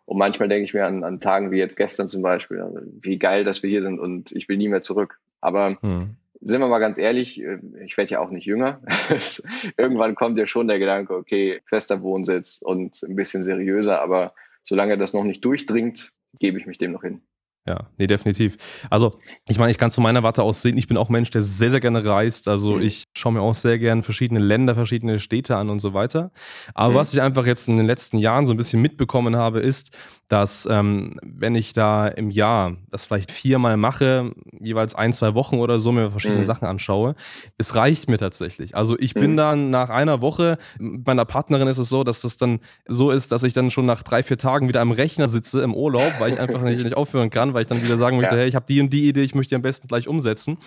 Und 0.04 0.18
manchmal 0.18 0.48
denke 0.48 0.64
ich 0.64 0.74
mir 0.74 0.84
an, 0.84 1.04
an 1.04 1.20
Tagen 1.20 1.52
wie 1.52 1.58
jetzt 1.58 1.76
gestern 1.76 2.08
zum 2.08 2.22
Beispiel, 2.22 2.60
also 2.60 2.80
wie 3.00 3.18
geil, 3.18 3.44
dass 3.44 3.62
wir 3.62 3.70
hier 3.70 3.82
sind 3.82 4.00
und 4.00 4.32
ich 4.32 4.48
will 4.48 4.56
nie 4.56 4.68
mehr 4.68 4.82
zurück. 4.82 5.20
Aber 5.40 5.78
mhm. 5.80 6.16
sind 6.40 6.60
wir 6.60 6.68
mal 6.68 6.80
ganz 6.80 6.98
ehrlich, 6.98 7.40
äh, 7.40 7.60
ich 7.84 7.96
werde 7.96 8.10
ja 8.10 8.20
auch 8.20 8.30
nicht 8.30 8.44
jünger. 8.44 8.82
Irgendwann 9.76 10.16
kommt 10.16 10.36
ja 10.38 10.46
schon 10.46 10.66
der 10.66 10.80
Gedanke, 10.80 11.14
okay, 11.14 11.62
fester 11.66 12.02
Wohnsitz 12.02 12.58
und 12.60 13.00
ein 13.04 13.14
bisschen 13.14 13.44
seriöser, 13.44 14.02
aber 14.02 14.34
solange 14.64 14.98
das 14.98 15.12
noch 15.12 15.24
nicht 15.24 15.44
durchdringt, 15.44 16.12
gebe 16.38 16.58
ich 16.58 16.66
mich 16.66 16.78
dem 16.78 16.92
noch 16.92 17.02
hin. 17.02 17.22
Ja, 17.64 17.86
nee, 17.96 18.08
definitiv. 18.08 18.56
Also, 18.90 19.12
ich 19.48 19.56
meine, 19.56 19.70
ich 19.70 19.78
kann 19.78 19.92
zu 19.92 20.00
meiner 20.00 20.24
Warte 20.24 20.42
aus 20.42 20.62
sehen, 20.62 20.76
ich 20.76 20.88
bin 20.88 20.96
auch 20.96 21.08
Mensch, 21.08 21.30
der 21.30 21.42
sehr, 21.42 21.70
sehr 21.70 21.78
gerne 21.78 22.04
reist. 22.04 22.48
Also, 22.48 22.76
mhm. 22.76 22.82
ich 22.82 23.04
schaue 23.16 23.32
mir 23.32 23.40
auch 23.40 23.54
sehr 23.54 23.78
gerne 23.78 24.02
verschiedene 24.02 24.40
Länder, 24.40 24.74
verschiedene 24.74 25.20
Städte 25.20 25.56
an 25.56 25.70
und 25.70 25.78
so 25.78 25.94
weiter. 25.94 26.32
Aber 26.74 26.94
mhm. 26.94 26.96
was 26.96 27.14
ich 27.14 27.22
einfach 27.22 27.46
jetzt 27.46 27.68
in 27.68 27.76
den 27.76 27.86
letzten 27.86 28.18
Jahren 28.18 28.46
so 28.46 28.54
ein 28.54 28.56
bisschen 28.56 28.82
mitbekommen 28.82 29.36
habe, 29.36 29.60
ist, 29.60 29.96
dass 30.32 30.66
ähm, 30.70 31.20
wenn 31.22 31.54
ich 31.54 31.74
da 31.74 32.08
im 32.08 32.30
Jahr 32.30 32.78
das 32.90 33.04
vielleicht 33.04 33.30
viermal 33.30 33.76
mache, 33.76 34.32
jeweils 34.60 34.94
ein, 34.94 35.12
zwei 35.12 35.34
Wochen 35.34 35.58
oder 35.58 35.78
so, 35.78 35.92
mir 35.92 36.10
verschiedene 36.10 36.40
mhm. 36.40 36.44
Sachen 36.44 36.66
anschaue, 36.66 37.14
es 37.58 37.76
reicht 37.76 38.08
mir 38.08 38.16
tatsächlich. 38.16 38.74
Also 38.74 38.98
ich 38.98 39.12
bin 39.12 39.32
mhm. 39.32 39.36
dann 39.36 39.70
nach 39.70 39.90
einer 39.90 40.22
Woche, 40.22 40.56
mit 40.78 41.06
meiner 41.06 41.26
Partnerin 41.26 41.68
ist 41.68 41.76
es 41.76 41.90
so, 41.90 42.02
dass 42.02 42.22
das 42.22 42.38
dann 42.38 42.60
so 42.88 43.10
ist, 43.10 43.30
dass 43.30 43.42
ich 43.42 43.52
dann 43.52 43.70
schon 43.70 43.84
nach 43.84 44.02
drei, 44.02 44.22
vier 44.22 44.38
Tagen 44.38 44.68
wieder 44.68 44.80
am 44.80 44.92
Rechner 44.92 45.28
sitze 45.28 45.60
im 45.60 45.74
Urlaub, 45.74 46.14
weil 46.18 46.32
ich 46.32 46.40
einfach 46.40 46.62
nicht, 46.62 46.82
nicht 46.82 46.96
aufhören 46.96 47.28
kann, 47.28 47.51
weil 47.54 47.62
ich 47.62 47.68
dann 47.68 47.82
wieder 47.82 47.96
sagen 47.96 48.16
möchte, 48.16 48.34
ja. 48.34 48.40
hey, 48.40 48.48
ich 48.48 48.54
habe 48.54 48.66
die 48.66 48.80
und 48.80 48.92
die 48.92 49.08
Idee, 49.08 49.22
ich 49.22 49.34
möchte 49.34 49.50
die 49.50 49.56
am 49.56 49.62
besten 49.62 49.88
gleich 49.88 50.08
umsetzen. 50.08 50.58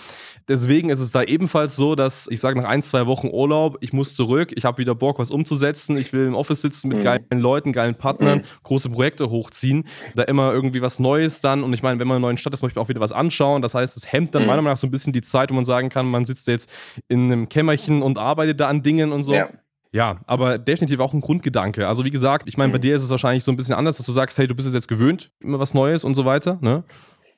Deswegen 0.47 0.89
ist 0.89 0.99
es 0.99 1.11
da 1.11 1.23
ebenfalls 1.23 1.75
so, 1.75 1.95
dass 1.95 2.27
ich 2.29 2.39
sage, 2.39 2.59
nach 2.59 2.67
ein, 2.67 2.83
zwei 2.83 3.07
Wochen 3.07 3.27
Urlaub, 3.27 3.77
ich 3.81 3.93
muss 3.93 4.15
zurück, 4.15 4.53
ich 4.55 4.65
habe 4.65 4.77
wieder 4.77 4.95
Bock, 4.95 5.19
was 5.19 5.31
umzusetzen, 5.31 5.97
ich 5.97 6.13
will 6.13 6.27
im 6.27 6.35
Office 6.35 6.61
sitzen 6.61 6.87
mit 6.87 6.99
mhm. 6.99 7.03
geilen 7.03 7.39
Leuten, 7.39 7.73
geilen 7.73 7.95
Partnern, 7.95 8.39
mhm. 8.39 8.43
große 8.63 8.89
Projekte 8.89 9.29
hochziehen 9.29 9.65
ziehen. 9.65 9.85
Da 10.15 10.23
immer 10.23 10.53
irgendwie 10.53 10.81
was 10.81 10.99
Neues 10.99 11.41
dann. 11.41 11.63
Und 11.63 11.73
ich 11.73 11.83
meine, 11.83 11.99
wenn 11.99 12.07
man 12.07 12.17
in 12.17 12.23
einer 12.23 12.27
neuen 12.27 12.37
Stadt 12.37 12.53
ist, 12.53 12.61
möchte 12.61 12.77
man 12.77 12.85
auch 12.85 12.89
wieder 12.89 12.99
was 12.99 13.11
anschauen. 13.11 13.61
Das 13.61 13.73
heißt, 13.73 13.97
es 13.97 14.11
hemmt 14.11 14.35
dann 14.35 14.43
mhm. 14.43 14.47
meiner 14.47 14.61
Meinung 14.61 14.73
nach 14.73 14.79
so 14.79 14.87
ein 14.87 14.91
bisschen 14.91 15.13
die 15.13 15.21
Zeit, 15.21 15.49
wo 15.49 15.55
man 15.55 15.65
sagen 15.65 15.89
kann, 15.89 16.05
man 16.05 16.25
sitzt 16.25 16.47
jetzt 16.47 16.69
in 17.07 17.31
einem 17.31 17.49
Kämmerchen 17.49 18.01
und 18.01 18.17
arbeitet 18.17 18.59
da 18.59 18.67
an 18.67 18.83
Dingen 18.83 19.11
und 19.11 19.23
so. 19.23 19.33
Ja. 19.33 19.49
Ja, 19.95 20.19
aber 20.27 20.57
definitiv 20.57 20.99
auch 20.99 21.13
ein 21.13 21.21
Grundgedanke. 21.21 21.87
Also 21.87 22.03
wie 22.03 22.11
gesagt, 22.11 22.49
ich 22.49 22.57
meine, 22.57 22.71
bei 22.71 22.79
mhm. 22.79 22.81
dir 22.81 22.95
ist 22.95 23.03
es 23.03 23.09
wahrscheinlich 23.09 23.45
so 23.45 23.51
ein 23.51 23.55
bisschen 23.55 23.75
anders, 23.75 23.95
dass 23.95 24.05
du 24.05 24.11
sagst, 24.11 24.37
hey, 24.37 24.45
du 24.45 24.53
bist 24.53 24.67
es 24.67 24.73
jetzt 24.73 24.89
gewöhnt, 24.89 25.31
immer 25.39 25.57
was 25.57 25.73
Neues 25.73 26.03
und 26.03 26.15
so 26.15 26.25
weiter. 26.25 26.57
Ne? 26.61 26.83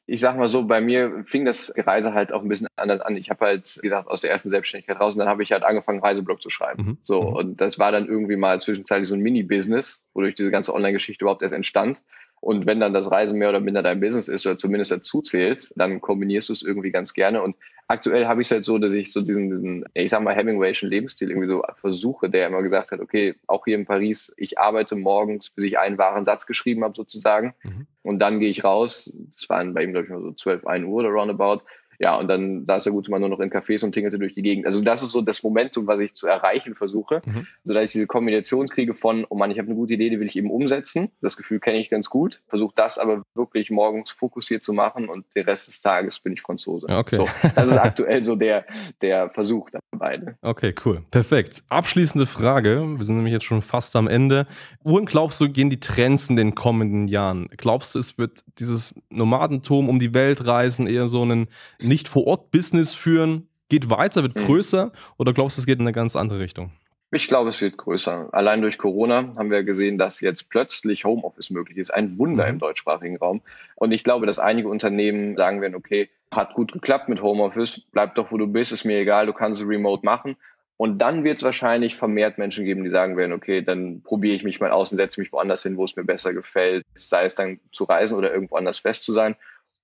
ich 0.10 0.22
sag 0.22 0.38
mal 0.38 0.48
so, 0.48 0.64
bei 0.64 0.80
mir 0.80 1.26
fing 1.28 1.44
das 1.44 1.74
Reise 1.76 2.14
halt 2.14 2.32
auch 2.32 2.42
ein 2.42 2.48
bisschen 2.48 2.70
anders 2.78 3.02
an. 3.02 3.18
Ich 3.18 3.30
habe 3.30 3.46
halt, 3.46 3.78
wie 3.82 3.90
gesagt, 3.90 4.08
aus 4.08 4.22
der 4.22 4.32
ersten 4.32 4.50
Selbstständigkeit 4.50 5.00
raus 5.02 5.14
und 5.14 5.20
dann 5.20 5.28
habe 5.28 5.44
ich 5.44 5.52
halt 5.52 5.64
angefangen, 5.64 6.00
Reiseblog 6.00 6.42
zu 6.42 6.50
schreiben. 6.50 6.84
Mhm. 6.84 6.98
So, 7.04 7.22
mhm. 7.22 7.36
und 7.36 7.62
das 7.62 7.78
war 7.78 7.92
dann 7.92 8.08
irgendwie 8.08 8.38
mal 8.38 8.62
zwischenzeitlich 8.62 9.10
so 9.10 9.16
ein 9.16 9.22
Mini-Business, 9.22 10.06
wodurch 10.14 10.36
diese 10.36 10.50
ganze 10.50 10.74
Online-Geschichte 10.74 11.26
überhaupt 11.26 11.42
erst 11.42 11.54
entstand. 11.54 12.02
Und 12.40 12.66
wenn 12.66 12.80
dann 12.80 12.94
das 12.94 13.10
Reisen 13.10 13.40
mehr 13.40 13.50
oder 13.50 13.60
minder 13.60 13.84
dein 13.84 14.00
Business 14.00 14.28
ist 14.28 14.46
oder 14.46 14.58
zumindest 14.58 14.92
dazu 14.92 15.22
zählt, 15.22 15.74
dann 15.76 16.02
kombinierst 16.02 16.50
du 16.50 16.54
es 16.54 16.62
irgendwie 16.62 16.92
ganz 16.92 17.14
gerne. 17.14 17.42
Und 17.42 17.56
aktuell 17.88 18.28
habe 18.28 18.42
ich 18.42 18.48
es 18.48 18.52
halt 18.52 18.66
so, 18.66 18.78
dass 18.78 18.94
ich 18.94 19.12
so 19.12 19.22
diesen, 19.22 19.50
diesen 19.50 19.86
ich 19.94 20.12
sag 20.12 20.22
mal, 20.22 20.36
Hemingwayschen 20.36 20.90
Lebensstil 20.90 21.32
irgendwie 21.32 21.48
so 21.48 21.64
versuche, 21.76 22.30
der 22.30 22.48
immer 22.48 22.62
gesagt 22.62 22.92
hat, 22.92 23.00
okay, 23.00 23.36
auch 23.48 23.66
hier 23.66 23.76
in 23.76 23.86
Paris, 23.86 24.34
ich 24.38 24.60
arbeite 24.60 24.96
morgens, 24.96 25.50
bis 25.50 25.66
ich 25.66 25.80
einen 25.80 25.98
wahren 25.98 26.26
Satz 26.26 26.46
geschrieben 26.46 26.84
habe 26.84 26.94
sozusagen. 26.96 27.54
Mhm. 27.64 27.88
Und 28.04 28.20
dann 28.20 28.40
gehe 28.40 28.50
ich 28.50 28.64
raus. 28.64 29.12
Das 29.34 29.50
waren 29.50 29.74
bei 29.74 29.84
ihm, 29.84 29.92
glaube 29.92 30.06
ich, 30.06 30.12
mal 30.12 30.22
so 30.22 30.32
12, 30.32 30.68
1 30.68 30.86
Uhr 30.86 31.00
oder 31.00 31.10
roundabout. 31.10 31.64
Ja, 32.00 32.16
und 32.16 32.28
dann 32.28 32.66
saß 32.66 32.84
der 32.84 32.94
gute 32.94 33.10
Mann 33.10 33.22
nur 33.22 33.30
noch 33.30 33.40
in 33.40 33.50
Cafés 33.50 33.84
und 33.84 33.92
tingelte 33.92 34.20
durch 34.20 34.34
die 34.34 34.44
Gegend. 34.44 34.66
Also 34.66 34.82
das 34.82 35.02
ist 35.02 35.12
so 35.12 35.22
das 35.22 35.42
Momentum, 35.42 35.88
was 35.88 36.00
ich 36.00 36.14
zu 36.14 36.28
erreichen 36.28 36.76
versuche, 36.76 37.22
mhm. 37.26 37.48
sodass 37.64 37.86
ich 37.86 37.92
diese 37.94 38.08
Kombination 38.08 38.68
kriege 38.68 38.94
von, 38.94 39.26
oh 39.30 39.36
Mann, 39.36 39.50
ich 39.50 39.58
habe 39.58 39.68
eine 39.68 39.76
gute 39.76 39.94
Idee, 39.94 40.10
die 40.10 40.20
will 40.20 40.28
ich 40.28 40.38
eben 40.38 40.52
umsetzen. 40.52 41.10
Das 41.22 41.38
Gefühl 41.38 41.60
kenne 41.60 41.80
ich 41.80 41.90
ganz 41.90 42.10
gut. 42.10 42.42
Versuche 42.48 42.74
das 42.76 43.00
aber 43.00 43.24
wirklich 43.34 43.72
morgens 43.72 44.12
fokussiert 44.12 44.64
zu 44.64 44.74
machen 44.74 45.10
und 45.10 45.26
den 45.36 45.46
Rest 45.46 45.68
des 45.68 45.82
Tages 45.82 46.20
bin 46.20 46.34
ich 46.34 46.42
Franzose. 46.42 46.88
Okay. 46.88 47.16
So, 47.16 47.28
das 47.56 47.70
ist 47.70 47.78
aktuell 47.78 48.22
so 48.22 48.36
der, 48.36 48.66
der 49.02 49.30
Versuch 49.32 49.70
dabei. 49.72 50.18
Ne? 50.18 50.38
Okay, 50.42 50.76
cool. 50.86 51.04
Perfekt. 51.10 51.64
Abschließende 51.70 52.28
Frage. 52.28 52.96
Wir 52.98 53.06
sind 53.06 53.16
nämlich 53.16 53.34
jetzt 53.34 53.46
schon 53.46 53.64
fast 53.64 53.96
am 53.96 54.08
Ende. 54.08 54.46
Wohin 54.84 55.06
glaubst 55.06 55.42
du, 55.42 55.50
gehen 55.50 55.72
die 55.72 55.80
Trends 55.80 56.30
in 56.30 56.36
den 56.36 56.54
kommenden 56.54 57.08
Jahren? 57.08 57.48
Glaubst 57.58 57.96
du, 57.96 58.00
es 58.00 58.20
wird 58.20 58.44
dieses 58.60 58.94
Nomadentum 59.10 59.90
um 59.90 59.98
die 59.98 60.14
Welt 60.14 60.46
reisen 60.46 60.86
eher 60.86 61.08
so 61.08 61.26
ein 61.26 61.48
nicht 61.88 62.08
vor 62.08 62.28
Ort 62.28 62.52
Business 62.52 62.94
führen, 62.94 63.48
geht 63.70 63.90
weiter, 63.90 64.24
wird 64.24 64.36
mhm. 64.36 64.46
größer 64.46 64.92
oder 65.18 65.34
glaubst 65.34 65.58
du, 65.58 65.62
es 65.62 65.66
geht 65.66 65.80
in 65.80 65.86
eine 65.86 65.94
ganz 65.94 66.16
andere 66.16 66.40
Richtung? 66.40 66.72
Ich 67.12 67.30
glaube, 67.30 67.52
es 67.52 67.62
wird 67.62 67.78
größer. 67.78 68.30
Allein 68.34 68.62
durch 68.62 68.78
Corona 68.78 69.32
haben 69.38 69.50
wir 69.50 69.64
gesehen, 69.64 69.98
dass 69.98 70.20
jetzt 70.20 70.50
plötzlich 70.50 71.06
Homeoffice 71.06 71.50
möglich 71.50 71.78
ist. 71.78 71.90
Ein 71.90 72.18
Wunder 72.18 72.44
mhm. 72.46 72.50
im 72.54 72.60
deutschsprachigen 72.60 73.16
Raum. 73.18 73.42
Und 73.76 73.94
ich 73.94 74.04
glaube, 74.04 74.26
dass 74.26 74.40
einige 74.40 74.68
Unternehmen 74.68 75.38
sagen 75.38 75.62
werden, 75.62 75.76
okay, 75.76 76.10
hat 76.34 76.54
gut 76.54 76.74
geklappt 76.74 77.08
mit 77.08 77.22
Homeoffice, 77.22 77.82
bleib 77.94 78.16
doch, 78.16 78.32
wo 78.34 78.38
du 78.38 78.48
bist, 78.48 78.74
ist 78.74 78.84
mir 78.84 79.00
egal, 79.00 79.26
du 79.26 79.34
kannst 79.34 79.62
es 79.62 79.68
remote 79.68 80.06
machen. 80.06 80.36
Und 80.76 81.00
dann 81.00 81.24
wird 81.24 81.38
es 81.38 81.44
wahrscheinlich 81.44 81.96
vermehrt 81.96 82.38
Menschen 82.38 82.66
geben, 82.66 82.84
die 82.84 82.92
sagen 82.92 83.18
werden, 83.18 83.34
okay, 83.34 83.64
dann 83.64 84.02
probiere 84.04 84.36
ich 84.36 84.44
mich 84.44 84.60
mal 84.60 84.72
aus 84.72 84.92
und 84.92 84.98
setze 84.98 85.20
mich 85.20 85.32
woanders 85.32 85.64
hin, 85.64 85.78
wo 85.78 85.86
es 85.86 85.96
mir 85.96 86.04
besser 86.04 86.34
gefällt, 86.34 86.86
sei 86.96 87.26
es 87.26 87.34
dann 87.34 87.60
zu 87.72 87.86
reisen 87.86 88.16
oder 88.16 88.32
irgendwo 88.32 88.58
anders 88.58 88.80
fest 88.80 89.04
zu 89.04 89.14
sein. 89.14 89.36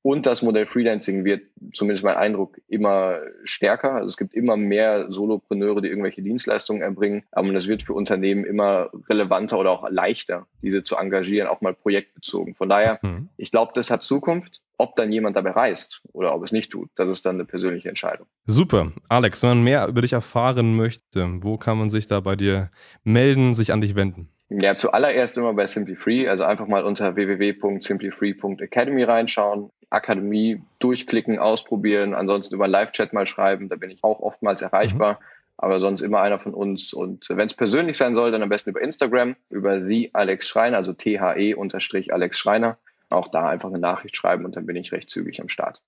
Und 0.03 0.25
das 0.25 0.41
Modell 0.41 0.65
Freelancing 0.65 1.23
wird, 1.23 1.43
zumindest 1.73 2.03
mein 2.03 2.17
Eindruck, 2.17 2.59
immer 2.67 3.19
stärker. 3.45 3.93
Also 3.93 4.09
es 4.09 4.17
gibt 4.17 4.33
immer 4.33 4.57
mehr 4.57 5.09
Solopreneure, 5.09 5.81
die 5.81 5.87
irgendwelche 5.87 6.21
Dienstleistungen 6.21 6.81
erbringen. 6.81 7.23
Und 7.31 7.55
es 7.55 7.69
wird 7.69 7.83
für 7.83 7.93
Unternehmen 7.93 8.43
immer 8.43 8.89
relevanter 9.07 9.57
oder 9.57 9.71
auch 9.71 9.89
leichter, 9.89 10.45
diese 10.61 10.83
zu 10.83 10.97
engagieren, 10.97 11.47
auch 11.47 11.61
mal 11.61 11.73
projektbezogen. 11.73 12.53
Von 12.53 12.67
daher, 12.67 12.99
mhm. 13.01 13.29
ich 13.37 13.49
glaube, 13.49 13.71
das 13.75 13.89
hat 13.89 14.03
Zukunft. 14.03 14.61
Ob 14.77 14.95
dann 14.95 15.13
jemand 15.13 15.37
dabei 15.37 15.51
reist 15.51 16.01
oder 16.11 16.35
ob 16.35 16.43
es 16.43 16.51
nicht 16.51 16.71
tut, 16.71 16.89
das 16.95 17.07
ist 17.07 17.25
dann 17.25 17.35
eine 17.35 17.45
persönliche 17.45 17.87
Entscheidung. 17.87 18.25
Super. 18.47 18.91
Alex, 19.07 19.43
wenn 19.43 19.49
man 19.49 19.63
mehr 19.63 19.87
über 19.87 20.01
dich 20.01 20.13
erfahren 20.13 20.75
möchte, 20.75 21.29
wo 21.41 21.57
kann 21.57 21.77
man 21.77 21.91
sich 21.91 22.07
da 22.07 22.19
bei 22.19 22.35
dir 22.35 22.71
melden, 23.03 23.53
sich 23.53 23.71
an 23.71 23.81
dich 23.81 23.95
wenden? 23.95 24.32
Ja, 24.59 24.75
zuallererst 24.75 25.37
immer 25.37 25.53
bei 25.53 25.65
Simply 25.65 25.95
Free, 25.95 26.27
also 26.27 26.43
einfach 26.43 26.67
mal 26.67 26.83
unter 26.83 27.15
www.simplyfree.academy 27.15 29.03
reinschauen. 29.03 29.71
Akademie 29.89 30.61
durchklicken, 30.79 31.37
ausprobieren, 31.37 32.13
ansonsten 32.15 32.55
über 32.55 32.67
Live-Chat 32.67 33.13
mal 33.13 33.27
schreiben, 33.27 33.69
da 33.69 33.75
bin 33.75 33.91
ich 33.91 34.03
auch 34.03 34.19
oftmals 34.19 34.61
erreichbar. 34.61 35.13
Mhm. 35.13 35.25
Aber 35.57 35.79
sonst 35.79 36.01
immer 36.01 36.21
einer 36.21 36.39
von 36.39 36.53
uns. 36.53 36.93
Und 36.93 37.29
wenn 37.29 37.45
es 37.45 37.53
persönlich 37.53 37.95
sein 37.97 38.15
soll, 38.15 38.31
dann 38.31 38.41
am 38.41 38.49
besten 38.49 38.71
über 38.71 38.81
Instagram, 38.81 39.35
über 39.51 39.85
the 39.85 40.09
Alex 40.13 40.47
Schreiner, 40.47 40.77
also 40.77 40.93
THE 40.93 41.55
unterstrich 41.55 42.11
Alex 42.11 42.39
Schreiner. 42.39 42.77
Auch 43.11 43.27
da 43.27 43.47
einfach 43.47 43.69
eine 43.69 43.77
Nachricht 43.77 44.15
schreiben 44.15 44.45
und 44.45 44.55
dann 44.55 44.65
bin 44.65 44.75
ich 44.75 44.91
recht 44.91 45.11
zügig 45.11 45.39
am 45.39 45.49
Start. 45.49 45.79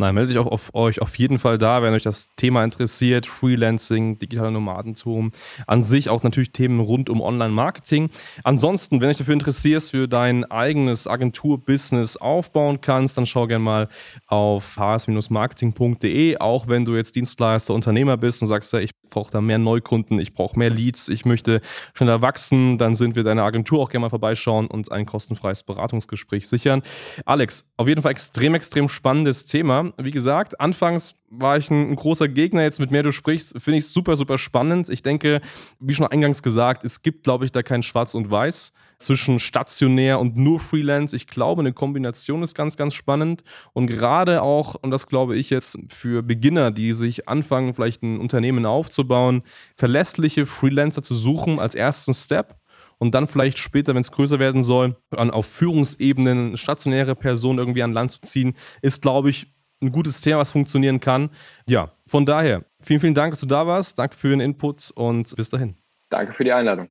Nein, 0.00 0.14
meldet 0.14 0.34
euch 0.34 0.46
auch 0.46 0.50
auf 0.50 0.74
euch 0.74 1.02
auf 1.02 1.14
jeden 1.16 1.38
Fall 1.38 1.58
da, 1.58 1.82
wenn 1.82 1.92
euch 1.92 2.02
das 2.02 2.34
Thema 2.34 2.64
interessiert. 2.64 3.26
Freelancing, 3.26 4.18
digitaler 4.18 4.50
Nomadentum, 4.50 5.30
an 5.66 5.82
sich 5.82 6.08
auch 6.08 6.22
natürlich 6.22 6.52
Themen 6.52 6.80
rund 6.80 7.10
um 7.10 7.20
Online-Marketing. 7.20 8.08
Ansonsten, 8.42 9.02
wenn 9.02 9.08
du 9.08 9.08
dich 9.08 9.18
dafür 9.18 9.34
interessierst, 9.34 9.90
für 9.90 10.08
dein 10.08 10.50
eigenes 10.50 11.06
Agentur-Business 11.06 12.16
aufbauen 12.16 12.80
kannst, 12.80 13.18
dann 13.18 13.26
schau 13.26 13.46
gerne 13.46 13.62
mal 13.62 13.88
auf 14.26 14.78
hs-marketing.de. 14.78 16.38
Auch 16.38 16.66
wenn 16.66 16.86
du 16.86 16.96
jetzt 16.96 17.14
Dienstleister, 17.14 17.74
Unternehmer 17.74 18.16
bist 18.16 18.40
und 18.40 18.48
sagst, 18.48 18.72
ja, 18.72 18.78
ich 18.78 18.92
brauche 19.10 19.30
da 19.30 19.40
mehr 19.40 19.58
Neukunden, 19.58 20.18
ich 20.18 20.34
brauche 20.34 20.58
mehr 20.58 20.70
Leads, 20.70 21.08
ich 21.08 21.24
möchte 21.24 21.60
schneller 21.94 22.22
wachsen, 22.22 22.78
dann 22.78 22.94
sind 22.94 23.16
wir 23.16 23.24
deine 23.24 23.42
Agentur 23.42 23.80
auch 23.80 23.90
gerne 23.90 24.02
mal 24.02 24.10
vorbeischauen 24.10 24.66
und 24.66 24.90
ein 24.90 25.06
kostenfreies 25.06 25.62
Beratungsgespräch 25.64 26.48
sichern. 26.48 26.82
Alex, 27.26 27.70
auf 27.76 27.88
jeden 27.88 28.02
Fall 28.02 28.12
extrem, 28.12 28.54
extrem 28.54 28.88
spannendes 28.88 29.44
Thema. 29.44 29.92
Wie 29.98 30.10
gesagt, 30.10 30.60
anfangs 30.60 31.14
war 31.28 31.56
ich 31.56 31.70
ein, 31.70 31.94
großer 31.94 32.28
Gegner. 32.28 32.62
Jetzt 32.62 32.80
mit 32.80 32.90
mehr 32.90 33.02
du 33.02 33.12
sprichst, 33.12 33.60
finde 33.60 33.78
ich 33.78 33.88
super, 33.88 34.16
super 34.16 34.38
spannend. 34.38 34.88
Ich 34.88 35.02
denke, 35.02 35.40
wie 35.78 35.94
schon 35.94 36.06
eingangs 36.06 36.42
gesagt, 36.42 36.84
es 36.84 37.02
gibt, 37.02 37.24
glaube 37.24 37.44
ich, 37.44 37.52
da 37.52 37.62
kein 37.62 37.82
Schwarz 37.82 38.14
und 38.14 38.30
Weiß 38.30 38.72
zwischen 39.00 39.38
stationär 39.38 40.20
und 40.20 40.36
nur 40.36 40.60
Freelance. 40.60 41.16
Ich 41.16 41.26
glaube, 41.26 41.60
eine 41.60 41.72
Kombination 41.72 42.42
ist 42.42 42.54
ganz, 42.54 42.76
ganz 42.76 42.94
spannend. 42.94 43.42
Und 43.72 43.86
gerade 43.86 44.42
auch, 44.42 44.74
und 44.74 44.90
das 44.90 45.06
glaube 45.06 45.36
ich 45.36 45.50
jetzt 45.50 45.78
für 45.88 46.22
Beginner, 46.22 46.70
die 46.70 46.92
sich 46.92 47.28
anfangen, 47.28 47.74
vielleicht 47.74 48.02
ein 48.02 48.20
Unternehmen 48.20 48.66
aufzubauen, 48.66 49.42
verlässliche 49.74 50.46
Freelancer 50.46 51.02
zu 51.02 51.14
suchen 51.14 51.58
als 51.58 51.74
ersten 51.74 52.14
Step 52.14 52.56
und 52.98 53.14
dann 53.14 53.26
vielleicht 53.26 53.58
später, 53.58 53.94
wenn 53.94 54.02
es 54.02 54.12
größer 54.12 54.38
werden 54.38 54.62
soll, 54.62 54.96
an, 55.10 55.30
auf 55.30 55.46
Führungsebenen 55.46 56.56
stationäre 56.58 57.16
Personen 57.16 57.58
irgendwie 57.58 57.82
an 57.82 57.92
Land 57.92 58.12
zu 58.12 58.20
ziehen, 58.20 58.54
ist, 58.82 59.00
glaube 59.00 59.30
ich, 59.30 59.52
ein 59.82 59.92
gutes 59.92 60.20
Thema, 60.20 60.40
was 60.40 60.50
funktionieren 60.50 61.00
kann. 61.00 61.30
Ja, 61.66 61.92
von 62.06 62.26
daher, 62.26 62.66
vielen, 62.80 63.00
vielen 63.00 63.14
Dank, 63.14 63.32
dass 63.32 63.40
du 63.40 63.46
da 63.46 63.66
warst. 63.66 63.98
Danke 63.98 64.16
für 64.16 64.28
den 64.28 64.40
Input 64.40 64.92
und 64.94 65.34
bis 65.34 65.48
dahin. 65.48 65.76
Danke 66.10 66.34
für 66.34 66.44
die 66.44 66.52
Einladung. 66.52 66.90